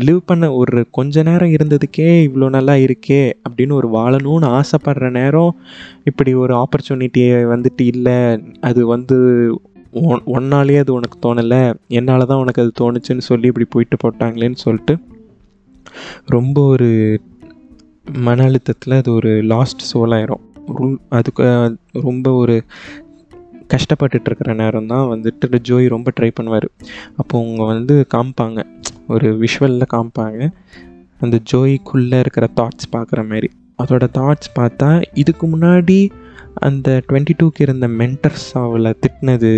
லிவ் 0.02 0.22
பண்ண 0.26 0.54
ஒரு 0.54 0.86
கொஞ்ச 0.92 1.24
நேரம் 1.24 1.56
இருந்ததுக்கே 1.58 2.10
இவ்வளோ 2.28 2.50
நல்லா 2.50 2.74
இருக்கே 2.86 3.24
அப்படின்னு 3.50 3.74
ஒரு 3.74 3.90
வாழணும்னு 3.90 4.50
ஆசைப்படுற 4.52 5.12
நேரம் 5.12 5.54
இப்படி 6.04 6.34
ஒரு 6.34 6.56
ஆப்பர்ச்சுனிட்டியை 6.56 7.40
வந்துட்டு 7.46 7.86
இல்லை 7.94 8.20
அது 8.62 8.84
வந்து 8.88 9.20
ஒன்னாலே 10.36 10.78
அது 10.80 10.94
உனக்கு 10.94 11.18
தோணலை. 11.20 11.62
என்னால் 11.88 12.26
தான் 12.26 12.38
உனக்கு 12.38 12.62
அது 12.62 12.72
தோணுச்சுன்னு 12.80 13.28
சொல்லி 13.30 13.48
இப்படி 13.48 13.68
போயிட்டு 13.70 13.98
போட்டாங்களேன்னு 14.04 14.56
சொல்லிட்டு 14.56 14.96
ரொம்ப 16.26 16.58
ஒரு 16.66 16.90
மன 18.26 18.44
அழுத்தத்தில் 18.44 18.94
அது 18.94 19.14
ஒரு 19.14 19.32
லாஸ்ட் 19.44 19.84
சோலாயிரும் 19.94 20.44
அதுக்கு 21.10 21.46
ரொம்ப 21.92 22.32
ஒரு 22.32 22.64
கஷ்டப்பட்டுட்டு 23.74 24.28
இருக்கிற 24.30 24.54
நேரம் 24.54 24.88
தான் 24.88 25.08
வந்துட்டு 25.12 25.60
ஜோய் 25.70 25.88
ரொம்ப 25.88 26.12
ட்ரை 26.20 26.30
பண்ணுவார். 26.40 26.68
அப்போ 27.16 27.40
அவங்க 27.40 27.64
வந்து 27.64 27.96
காமிப்பாங்க. 28.14 28.60
ஒரு 29.08 29.30
விஷுவலில் 29.38 29.92
காமிப்பாங்க. 29.94 30.50
அந்த 31.20 31.40
ஜோய்க்குள்ளே 31.52 32.20
இருக்கிற 32.20 32.48
தாட்ஸ் 32.56 32.92
பார்க்குற 32.92 33.22
மாதிரி. 33.30 33.50
அதோட 33.84 34.06
தாட்ஸ் 34.18 34.52
பார்த்தா 34.60 35.04
இதுக்கு 35.14 35.48
முன்னாடி 35.48 36.10
அந்த 36.56 37.02
டுவெண்ட்டி 37.08 37.34
டூக்கு 37.40 37.66
இருந்த 37.66 37.88
மென்டர்ஸ் 37.88 38.50
அவளை 38.54 38.92
திட்டினது 39.02 39.50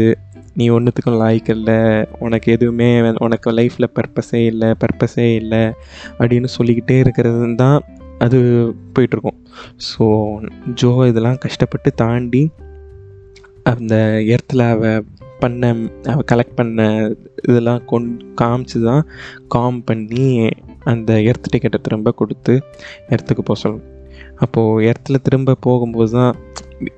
நீ 0.58 0.66
ஒன்றுத்துக்கும் 0.76 1.20
லாய்க்கு 1.22 1.52
இல்லை. 1.58 1.80
உனக்கு 2.26 2.48
எதுவுமே 2.56 2.90
உனக்கு 3.26 3.52
லைஃப்பில் 3.60 3.94
பர்பஸே 3.98 4.42
இல்லை 4.52 4.70
பர்பஸே 4.84 5.28
இல்லை 5.42 5.64
அப்படின்னு 6.20 6.50
சொல்லிக்கிட்டே 6.58 6.98
இருக்கிறது 7.00 7.56
தான் 7.64 7.80
அது 8.26 8.38
போயிட்டுருக்கும். 8.94 9.40
ஸோ 9.90 10.06
ஜோ 10.82 10.92
இதெல்லாம் 11.12 11.42
கஷ்டப்பட்டு 11.46 11.90
தாண்டி 12.04 12.44
அந்த 13.72 13.96
இடத்துல 14.34 14.66
அவள் 14.76 15.06
பண்ண 15.40 15.68
அவள் 16.12 16.30
கலெக்ட் 16.32 16.56
பண்ண 16.56 16.86
இதெல்லாம் 17.50 17.82
கொண் 17.86 18.08
காமிச்சு 18.42 18.80
தான் 18.90 19.04
காம் 19.56 19.78
பண்ணி 19.84 20.28
அந்த 20.92 21.12
எர்த் 21.30 21.52
டிக்கெட்டை 21.54 21.80
திரும்ப 21.82 22.12
கொடுத்து 22.12 22.54
எர்த்துக்கு 23.14 23.44
போக 23.50 23.58
சொல்லணும். 23.64 23.88
அப்போது 24.44 24.86
எர்த்தில் 24.90 25.24
திரும்ப 25.28 25.58
போகும்போது 25.66 26.12
தான் 26.12 26.34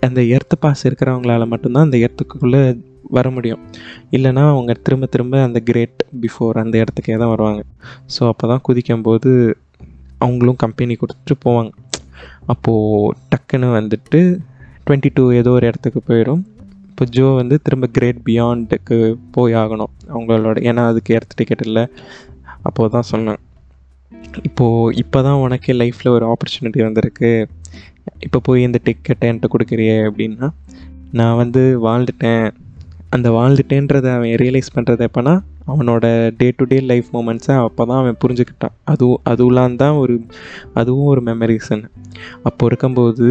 அந்த 0.08 0.22
எர்த்து 0.36 0.56
பாஸ் 0.60 0.86
இருக்கிறவங்களால 0.88 1.48
மட்டும்தான் 1.48 1.88
அந்த 1.88 1.98
எர்த்துக்குள்ளே 1.98 2.62
வர 3.18 3.28
முடியும். 3.36 3.62
இல்லைனா 4.16 4.44
அவங்க 4.54 4.74
திரும்ப 4.86 5.08
திரும்ப 5.14 5.42
அந்த 5.48 5.60
கிரேட் 5.70 6.02
பிஃபோர் 6.24 6.62
அந்த 6.64 6.76
இடத்துக்கே 6.84 7.18
தான் 7.24 7.34
வருவாங்க. 7.34 7.62
ஸோ 8.16 8.22
அப்போ 8.32 8.48
தான் 8.52 8.64
குதிக்கும் 8.68 9.06
போது 9.08 9.32
அவங்களும் 10.26 10.62
கம்பெனி 10.64 10.96
கொடுத்துட்டு 11.02 11.38
போவாங்க. 11.46 11.72
அப்போது 12.54 13.12
டக்குன்னு 13.34 13.68
வந்துட்டு 13.80 14.22
டுவெண்ட்டி 14.86 15.10
டூ 15.18 15.26
ஏதோ 15.42 15.52
ஒரு 15.58 15.68
இடத்துக்கு 15.70 16.02
போயிடும். 16.10 16.42
இப்போ 16.90 17.06
ஜோ 17.16 17.28
வந்து 17.42 17.56
திரும்ப 17.66 17.86
கிரேட் 17.98 18.18
பியாண்டுக்கு 18.30 18.98
போய் 19.36 19.54
ஆகணும். 19.62 19.92
அவங்களோட 20.14 20.58
ஏன்னா 20.70 20.84
அதுக்கு 20.92 21.14
எர்த் 21.18 21.38
டிக்கெட் 21.40 21.64
இல்லை. 21.68 21.84
அப்போது 22.68 22.92
தான் 22.96 23.08
சொன்னேன் 23.12 23.40
இப்போது 24.48 24.96
இப்போ 25.02 25.20
தான் 25.28 25.42
உனக்கே 25.44 25.74
லைஃப்பில் 25.82 26.16
ஒரு 26.16 26.26
ஆப்பர்ச்சுனிட்டி 26.32 26.80
வந்திருக்கு. 26.88 27.30
இப்போ 28.26 28.40
போய் 28.48 28.66
இந்த 28.68 28.80
டிக்கெட்டை 28.88 29.28
என்கிட்ட 29.30 29.50
கொடுக்குறியே 29.54 29.98
அப்படின்னா 30.08 30.48
நான் 31.20 31.40
வந்து 31.42 31.62
வாழ்ந்துட்டேன். 31.86 32.48
அந்த 33.10 33.28
வாழ்ந்துட்டேன்றதை 33.30 34.10
அவன் 34.16 34.36
ரியலைஸ் 34.42 34.74
பண்ணுறது 34.76 35.06
எப்போனா 35.08 35.34
அவனோட 35.68 36.06
டே 36.38 36.48
டு 36.58 36.64
டே 36.66 36.78
லைஃப் 36.80 37.08
மூமெண்ட்ஸை 37.14 37.56
அப்போ 37.68 37.86
தான் 37.86 38.02
அவன் 38.02 38.20
புரிஞ்சுக்கிட்டான். 38.24 38.76
அதுவும் 38.84 39.22
அதுவெலாம் 39.30 39.76
தான் 39.76 39.96
ஒரு 39.96 40.16
அதுவும் 40.74 41.06
ஒரு 41.06 41.22
மெமரிஸ்ன்னு 41.22 41.90
அப்போ 42.44 42.66
இருக்கும்போது 42.66 43.28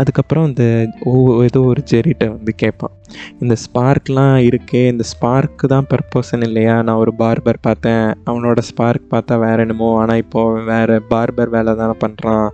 அதுக்கப்புறம் 0.00 0.46
இந்த 0.46 0.64
ஓ 1.10 1.12
ஏதோ 1.42 1.60
ஒரு 1.60 1.82
ஜெரிட்ட 1.90 2.24
வந்து 2.28 2.52
கேட்பான் 2.54 2.94
இந்த 3.40 3.54
ஸ்பார்க்லாம் 3.62 4.34
இருக்கே 4.48 4.82
இந்த 4.92 5.04
ஸ்பார்க்கு 5.12 5.66
தான் 5.74 5.86
பர்பஸன் 5.92 6.44
இல்லையா? 6.48 6.74
நான் 6.82 7.00
ஒரு 7.04 7.12
பார்பர் 7.18 7.58
பார்த்தேன். 7.60 8.06
அவனோட 8.30 8.58
ஸ்பார்க் 8.70 9.06
பார்த்தா 9.14 9.38
வேற 9.38 9.56
என்னமோ 9.62 9.88
ஆனால் 10.00 10.16
இப்போது 10.16 10.64
வேறு 10.64 10.96
பார்பர் 11.10 11.54
வேலை 11.56 11.74
தானே 11.74 11.96
பண்ணுறான் 12.04 12.46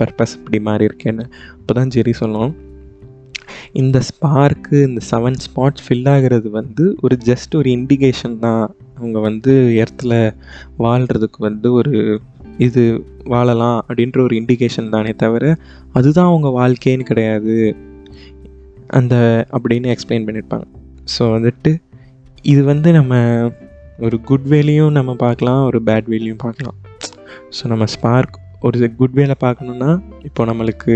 பர்பஸ் 0.00 0.36
இப்படி 0.38 0.60
மாறி 0.60 0.88
இருக்கேன்னு. 0.90 1.26
அப்போ 1.60 1.74
தான் 1.80 1.92
ஜெரி 1.96 2.14
சொல்லும் 2.22 2.52
இந்த 3.80 3.98
ஸ்பார்க்கு 4.08 4.76
இந்த 4.88 5.00
செவன் 5.10 5.38
ஸ்பாட்ஸ் 5.44 5.84
ஃபில் 5.86 6.08
ஆகிறது 6.12 6.50
வந்து 6.58 6.84
ஒரு 7.00 7.16
ஜஸ்ட் 7.28 7.54
ஒரு 7.60 7.70
இண்டிகேஷன் 7.78 8.36
தான். 8.46 8.64
அவங்க 8.98 9.18
வந்து 9.28 9.52
இடத்துல 9.78 10.12
வாழ்கிறதுக்கு 10.84 11.40
வந்து 11.48 11.70
ஒரு 11.72 11.94
இது 12.66 12.82
வாழலாம் 13.32 13.78
அப்படின்ற 13.86 14.18
ஒரு 14.26 14.34
இண்டிகேஷன் 14.40 14.92
தானே 14.94 15.12
தவிர 15.22 15.44
அதுதான் 15.92 16.30
அவங்க 16.30 16.48
வாழ்க்கைன்னு 16.58 17.08
கிடையாது. 17.10 17.56
அந்த 18.98 19.14
அப்படின்னு 19.56 19.92
எக்ஸ்பிளைன் 19.92 20.26
பண்ணியிருப்பாங்க 20.26 20.66
ஸோ 21.14 21.22
வந்துட்டு 21.36 21.70
இது 22.52 22.62
வந்து 22.64 22.88
நம்ம 22.98 23.14
ஒரு 24.06 24.16
குட் 24.28 24.46
வேலையும் 24.52 24.96
நம்ம 24.98 25.10
பார்க்கலாம் 25.24 25.60
ஒரு 25.68 25.78
பேட் 25.88 26.08
வேலையும் 26.12 26.42
பார்க்கலாம். 26.44 26.78
ஸோ 27.56 27.62
நம்ம 27.72 27.84
ஸ்பார்க் 27.94 28.36
ஒரு 28.66 28.78
குட் 28.98 29.16
வேலை 29.18 29.34
பார்க்கணுன்னா 29.44 29.90
இப்போ 30.28 30.42
நம்மளுக்கு 30.50 30.94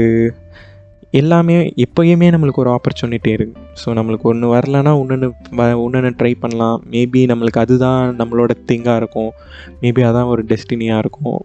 எல்லாமே 1.20 1.56
எப்போயுமே 1.84 2.28
நம்மளுக்கு 2.34 2.62
ஒரு 2.62 2.70
ஆப்பர்ச்சுனிட்டி 2.76 3.30
இருக்குது 3.36 3.64
ஸோ 3.82 3.88
நம்மளுக்கு 3.98 4.26
ஒன்று 4.30 4.46
வரலன்னா 4.54 4.92
ஒன்று 5.02 5.28
ஒன்று 5.84 6.14
ட்ரை 6.20 6.32
பண்ணலாம். 6.44 6.78
மேபி 6.94 7.20
நம்மளுக்கு 7.32 7.60
அதுதான் 7.64 8.02
நம்மளோட 8.20 8.54
திங்காக 8.70 9.00
இருக்கும். 9.02 9.30
மேபி 9.82 10.02
அதான் 10.08 10.30
ஒரு 10.32 10.44
டெஸ்டினியாக 10.52 11.02
இருக்கும். 11.04 11.42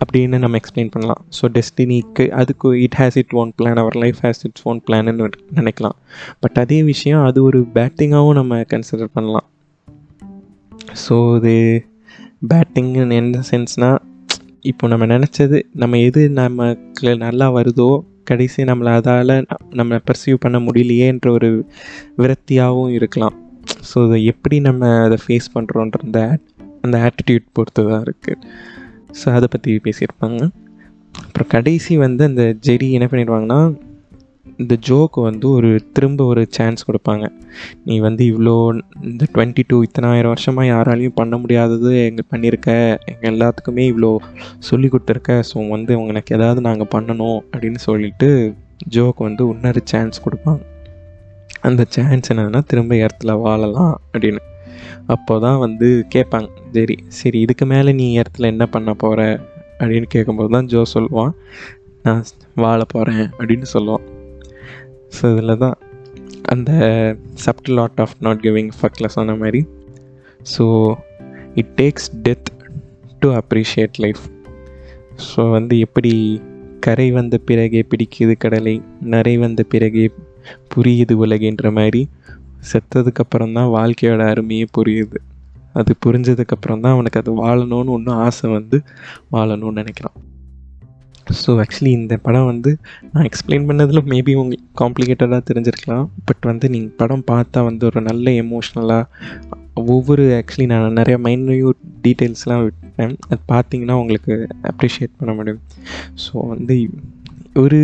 அப்படின்னு 0.00 0.38
நம்ம 0.42 0.58
எக்ஸ்பிளைன் 0.60 0.92
பண்ணலாம். 0.94 1.22
ஸோ 1.36 1.44
டெஸ்டினிக்கு 1.56 2.24
அதுக்கு 2.40 2.68
it 2.84 2.96
has 2.98 3.16
it 3.22 3.34
own 3.40 3.52
plan 3.58 3.80
our 3.82 3.96
life 4.02 4.20
has 4.22 4.42
its 4.48 4.66
own 4.70 4.80
பிளான்னு 4.86 5.14
நினைக்கலாம். 5.60 5.96
பட் 6.42 6.58
அதே 6.62 6.78
விஷயம் 6.92 7.24
அது 7.28 7.38
ஒரு 7.48 7.60
பேட்டிங்காகவும் 7.76 8.38
நம்ம 8.40 8.60
கன்சிடர் 8.74 9.14
பண்ணலாம். 9.18 9.48
ஸோ 11.04 11.16
இது 11.38 11.56
பேட் 12.50 12.78
என்ன 13.20 13.42
சென்ஸ்னால் 13.50 13.98
இப்போ 14.70 14.84
நம்ம 14.92 15.04
நினச்சது 15.14 15.58
நம்ம 15.82 15.98
எது 16.08 16.22
நமக்கு 16.38 17.10
நல்லா 17.26 17.46
வருதோ 17.56 17.90
கடைசி 18.30 18.60
நம்மளை 18.70 18.92
அதால் 18.98 19.34
நம்ம 19.80 20.00
பர்சீவ் 20.08 20.42
பண்ண 20.44 20.58
முடியலையேன்ற 20.66 21.28
ஒரு 21.38 21.50
விரக்தியாகவும் 22.22 22.94
இருக்கலாம். 22.98 23.36
ஸோ 23.88 23.96
அதை 24.06 24.18
எப்படி 24.32 24.56
நம்ம 24.68 24.88
அதை 25.06 25.18
ஃபேஸ் 25.24 25.48
பண்ணுறோன்ற 25.56 25.98
அந்த 26.06 26.20
அந்த 26.84 26.96
ஆட்டிடியூட் 27.06 27.46
பொறுத்து 27.56 27.82
தான் 27.90 28.04
இருக்குது 28.06 28.42
ஸோ 29.20 29.26
அதை 29.36 29.46
பற்றி 29.54 29.70
பேசியிருப்பாங்க. 29.86 30.40
அப்புறம் 31.24 31.50
கடைசி 31.54 31.94
வந்து 32.04 32.22
அந்த 32.30 32.42
ஜெரி 32.66 32.88
என்ன 32.96 33.06
பண்ணிடுவாங்கன்னா 33.12 33.60
இந்த 34.62 34.74
ஜோக்கு 34.86 35.20
வந்து 35.28 35.46
ஒரு 35.56 35.68
திரும்ப 35.96 36.24
ஒரு 36.32 36.42
சான்ஸ் 36.56 36.86
கொடுப்பாங்க. 36.88 37.26
நீ 37.86 37.94
வந்து 38.06 38.22
இவ்வளோ 38.32 38.54
இந்த 39.10 39.26
டுவெண்ட்டி 39.34 39.62
டூ 39.70 39.76
இத்தனாயிரம் 39.86 40.32
வருஷமாக 40.34 40.66
யாராலையும் 40.70 41.16
பண்ண 41.20 41.36
முடியாதது 41.42 41.92
எங்கள் 42.08 42.28
பண்ணியிருக்க 42.32 42.68
எங்கள் 43.12 43.30
எல்லாத்துக்குமே 43.32 43.84
இவ்வளோ 43.92 44.10
சொல்லி 44.68 44.90
கொடுத்துருக்க. 44.94 45.38
ஸோ 45.50 45.56
வந்து 45.74 45.94
உனக்கு 46.02 46.36
ஏதாவது 46.38 46.62
நாங்கள் 46.68 46.92
பண்ணணும் 46.96 47.40
அப்படின்னு 47.52 47.80
சொல்லிட்டு 47.88 48.28
ஜோக்கு 48.96 49.22
வந்து 49.28 49.44
இன்னொரு 49.54 49.82
சான்ஸ் 49.92 50.24
கொடுப்பாங்க. 50.26 50.62
அந்த 51.68 51.82
சான்ஸ் 51.96 52.30
என்னென்னா 52.32 52.62
திரும்ப 52.70 52.94
இடத்துல 53.04 53.32
வாழலாம் 53.46 53.94
அப்படின்னு. 54.12 54.42
அப்போ 55.14 55.34
தான் 55.46 55.58
வந்து 55.64 55.88
கேட்பாங்க. 56.14 56.48
சரி 56.76 56.96
சரி 57.18 57.38
இதுக்கு 57.46 57.64
மேலே 57.72 57.90
நீ 58.00 58.06
இடத்துல 58.20 58.52
என்ன 58.54 58.64
பண்ண 58.76 58.90
போகிற 59.02 59.20
அப்படின்னு 59.80 60.08
கேட்கும்போது 60.14 60.50
தான் 60.56 60.70
ஜோ 60.72 60.82
சொல்லுவான். 60.94 61.34
நான் 62.06 62.24
வாழ 62.64 62.80
போகிறேன் 62.94 63.26
அப்படின்னு 63.38 63.68
சொல்லுவான். 63.76 64.06
ஸோ 65.16 65.22
இதில் 65.32 65.58
தான் 65.58 65.76
அந்த 66.44 66.70
subtle 67.44 67.80
art 67.80 68.00
of 68.00 68.14
not 68.20 68.40
giving 68.40 68.70
ஃபக்கில் 68.78 69.14
சொன்ன 69.16 69.34
மாதிரி. 69.34 69.60
So 70.54 70.64
it 71.54 71.72
takes 71.76 72.08
death 72.22 72.50
to 73.20 73.30
appreciate 73.32 73.98
life 74.04 74.22
so 75.28 75.50
வந்து 75.50 75.74
எப்படி 75.78 76.12
கரை 76.80 77.06
வந்த 77.10 77.36
பிறகே 77.48 77.80
பிடிக்குது 77.90 78.34
கடலை 78.38 78.74
நரை 79.12 79.34
வந்த 79.36 79.62
பிறகே 79.62 80.04
புரியுது 80.74 81.14
உலகின்ற 81.24 81.70
மாதிரி 81.70 82.02
செத்ததுக்கப்புறம் 82.70 83.52
தான் 83.52 83.72
வாழ்க்கையோட 83.76 84.22
அருமையே 84.32 84.66
புரியுது. 84.78 85.18
அது 85.72 85.92
புரிஞ்சதுக்கப்புறம் 86.04 86.80
தான் 86.80 86.94
அவனுக்கு 86.96 87.20
அது 87.22 87.32
வாழணும்னு 87.42 87.94
ஒன்றும் 87.96 88.20
ஆசை 88.26 88.46
வந்து 88.50 88.78
வாழணும்னு 89.34 89.80
நினைக்கிறான். 89.80 90.16
ஸோ 91.38 91.50
ஆக்சுவலி 91.62 91.92
இந்த 92.00 92.16
படம் 92.16 92.44
வந்து 92.44 92.70
நான் 93.12 93.26
எக்ஸ்பிளைன் 93.28 93.66
பண்ணதில் 93.68 94.08
மேபி 94.12 94.32
உங்களுக்கு 94.34 94.68
காம்ப்ளிகேட்டடாக 94.82 95.42
தெரிஞ்சிருக்கலாம். 95.50 96.06
பட் 96.24 96.44
வந்து 96.50 96.68
நீங்கள் 96.70 96.96
படம் 96.96 97.24
பார்த்தா 97.30 97.64
வந்து 97.64 97.86
ஒரு 97.86 98.00
நல்ல 98.00 98.30
எமோஷ்னலாக 98.30 99.04
ஒவ்வொரு 99.74 100.24
ஆக்சுவலி 100.38 100.66
நான் 100.66 100.92
நிறைய 100.92 101.18
மைன்யூட் 101.18 101.80
டீட்டெயில்ஸ்லாம் 102.04 102.62
விட்டேன். 102.62 103.14
அது 103.28 103.40
பார்த்தீங்கன்னா 103.52 103.96
உங்களுக்கு 104.02 104.34
அப்ரிஷியேட் 104.62 105.18
பண்ண 105.18 105.34
முடியும். 105.34 105.62
ஸோ 106.24 106.32
வந்து 106.54 106.76
ஒரு 107.54 107.78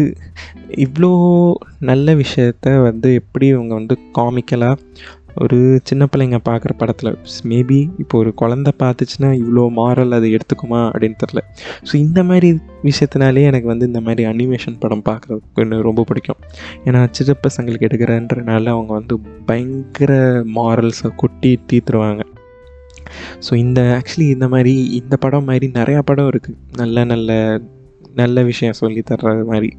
இவ்வளோ 0.85 1.11
நல்ல 1.81 2.15
விஷயத்த 2.15 2.83
வந்து 2.83 3.09
எப்படி 3.15 3.47
இவங்க 3.47 3.75
வந்து 3.75 3.99
காமிக்கலாக 4.19 4.77
ஒரு 5.43 5.81
சின்ன 5.85 6.09
பிள்ளைங்க 6.13 6.39
பார்க்குற 6.49 6.73
படத்தில் 6.79 7.19
மேபி 7.45 7.89
இப்போ 7.99 8.19
ஒரு 8.19 8.33
குழந்த 8.37 8.71
பார்த்துச்சுன்னா 8.83 9.31
இவ்வளோ 9.43 9.65
மாரல் 9.79 10.13
அது 10.13 10.29
எடுத்துக்குமா 10.29 10.81
அப்படின்னு 10.91 11.17
தெரில 11.25 11.41
ஸோ 11.89 11.95
இந்த 11.95 12.23
மாதிரி 12.23 12.49
விஷயத்தினாலே 12.83 13.43
எனக்கு 13.43 13.67
வந்து 13.67 13.87
இந்த 13.87 14.01
மாதிரி 14.01 14.25
அனிமேஷன் 14.27 14.79
படம் 14.79 15.05
பார்க்குறதுக்கு 15.05 15.57
எனக்கு 15.57 15.83
ரொம்ப 15.83 16.05
பிடிக்கும். 16.05 16.41
ஏன்னா 16.85 17.09
சின்ன 17.11 17.35
பசங்களுக்கு 17.47 17.89
எடுக்கிறன்றனால 17.89 18.67
அவங்க 18.67 18.93
வந்து 18.93 19.21
பயங்கர 19.47 20.43
மாரல்ஸை 20.55 21.11
கொட்டி 21.17 21.61
தீத்துருவாங்க. 21.73 22.23
ஸோ 23.41 23.55
இந்த 23.55 23.81
ஆக்சுவலி 23.99 24.29
இந்த 24.29 24.49
மாதிரி 24.49 24.85
இந்த 25.01 25.17
படம் 25.17 25.45
மாதிரி 25.45 25.67
நிறையா 25.69 25.99
படம் 25.99 26.29
இருக்குது 26.29 26.57
நல்ல 26.77 27.05
நல்ல 27.05 27.61
நல்ல 28.15 28.43
விஷயம் 28.43 28.73
சொல்லி 28.73 29.03
தர்ற 29.11 29.45
மாதிரி. 29.47 29.77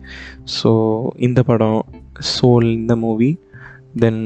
ஸோ 0.58 0.72
இந்த 1.18 1.44
படம் 1.44 1.86
சோல் 2.34 2.70
இந்த 2.74 2.96
மூவி 2.96 3.40
தென் 4.00 4.22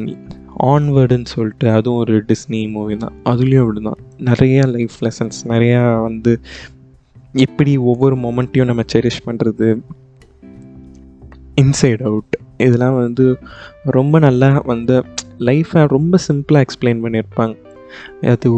ஆன்வேர்டுன்னு 0.59 1.25
சொல்லிட்டு 1.25 1.71
அதுவும் 1.71 1.99
ஒரு 1.99 2.23
டிஸ்னி 2.27 2.71
மூவி 2.71 2.97
தான். 2.97 3.13
அதுலேயும் 3.25 3.59
அப்படி 3.59 3.81
தான் 3.81 3.99
நிறையா 4.19 4.67
லைஃப் 4.67 4.95
லெசன்ஸ் 5.01 5.39
நிறையா 5.47 6.01
வந்து 6.01 6.39
எப்படி 7.33 7.77
ஒவ்வொரு 7.77 8.15
மொமெண்ட்டையும் 8.15 8.65
நம்ம 8.65 8.81
செரிஷ் 8.93 9.25
பண்ணுறது 9.25 9.81
இன்சைட் 11.61 12.03
அவுட் 12.03 12.39
இதெல்லாம் 12.57 12.95
வந்து 12.95 13.37
ரொம்ப 13.83 14.19
நல்லா 14.19 14.61
வந்து 14.65 15.05
லைஃப்பை 15.39 15.87
ரொம்ப 15.87 16.17
சிம்பிளாக 16.27 16.63
எக்ஸ்பிளைன் 16.67 17.03
பண்ணியிருப்பாங்க. 17.03 17.55
அது 18.21 18.49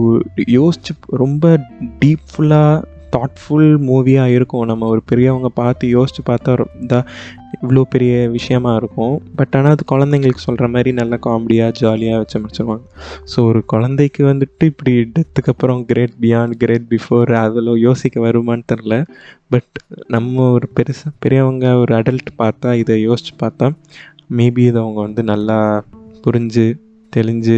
யோசிச்சு 0.47 0.93
ரொம்ப 1.08 1.62
டீப்ஃபுல்லாக 2.06 2.84
தாட்ஃபுல் 3.15 3.71
மூவியாக 3.89 4.34
இருக்கும். 4.34 4.65
நம்ம 4.65 4.88
ஒரு 4.88 5.01
பெரியவங்க 5.06 5.49
பார்த்து 5.49 5.88
யோசித்து 5.88 6.34
பார்த்தா 6.34 6.65
இந்த 6.82 7.06
இவ்வளோ 7.62 7.82
பெரிய 7.89 8.30
விஷயமா 8.30 8.76
இருக்கும். 8.76 9.22
பட் 9.36 9.56
ஆனால் 9.56 9.72
அது 9.72 9.84
குழந்தைங்களுக்கு 9.92 10.46
சொல்கிற 10.46 10.68
மாதிரி 10.68 10.92
நல்ல 10.92 11.20
காமெடியாக 11.26 11.72
ஜாலியாக 11.72 12.18
வச்சு 12.18 12.39
முடிச்சிருவாங்க. 12.39 12.84
ஸோ 13.36 13.38
ஒரு 13.44 13.66
குழந்தைக்கு 13.66 14.24
வந்துட்டு 14.26 14.63
இப்படி 14.63 14.94
டெத்துக்கு 15.13 15.52
அப்புறம் 15.52 15.86
கிரேட் 15.86 16.16
பியாண்ட் 16.22 16.58
கிரேட் 16.58 16.88
பிஃபோர் 16.89 17.34
அதில் 17.34 17.78
யோசிக்க 17.78 18.22
வருமான்னு 18.22 18.70
தெரில 18.74 19.04
பட் 19.50 19.74
நம்ம 20.08 20.52
ஒரு 20.52 20.70
பெருசாக 20.76 21.13
பெரியவங்க 21.20 21.76
ஒரு 21.76 21.96
அடல்ட் 21.96 22.32
பார்த்தா 22.38 22.74
இதை 22.74 23.02
யோசித்து 23.02 23.36
பார்த்தா 23.46 23.68
மேபி 24.38 24.63
இதை 24.66 24.82
அவங்க 24.82 25.00
வந்து 25.02 25.24
நல்லா 25.24 25.84
புரிஞ்சு 26.24 26.66
தெளிஞ்சு 27.13 27.58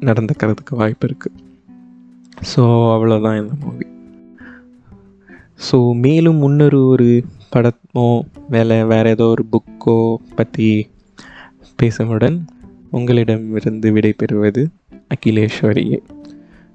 நடந்துக்கிறதுக்கு 0.00 0.74
வாய்ப்பு 0.76 1.06
இருக்குது 1.08 1.38
ஸோ 2.54 2.62
அவ்வளோதான் 2.94 3.40
இந்த 3.40 3.54
மூவி 3.64 3.86
ஸோ 5.70 5.94
மேலும் 5.94 6.36
முன்னொரு 6.36 6.86
ஒரு 6.86 7.24
படமோ 7.56 8.20
வேலை 8.48 8.84
வேறு 8.84 9.10
ஏதோ 9.10 9.24
ஒரு 9.24 9.44
புக்கோ 9.52 10.16
பற்றி 10.34 10.90
பேசுமுடன் 11.82 12.46
உங்களிடமிருந்து 12.90 13.92
விடைபெறுவது 13.92 14.66
அகிலேஸ்வரியே. 15.14 15.98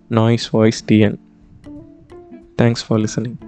Noise 0.07 0.49
voice 0.49 0.85
TN 0.91 1.17
thanks 2.61 2.83
for 2.87 2.99
listening 2.99 3.46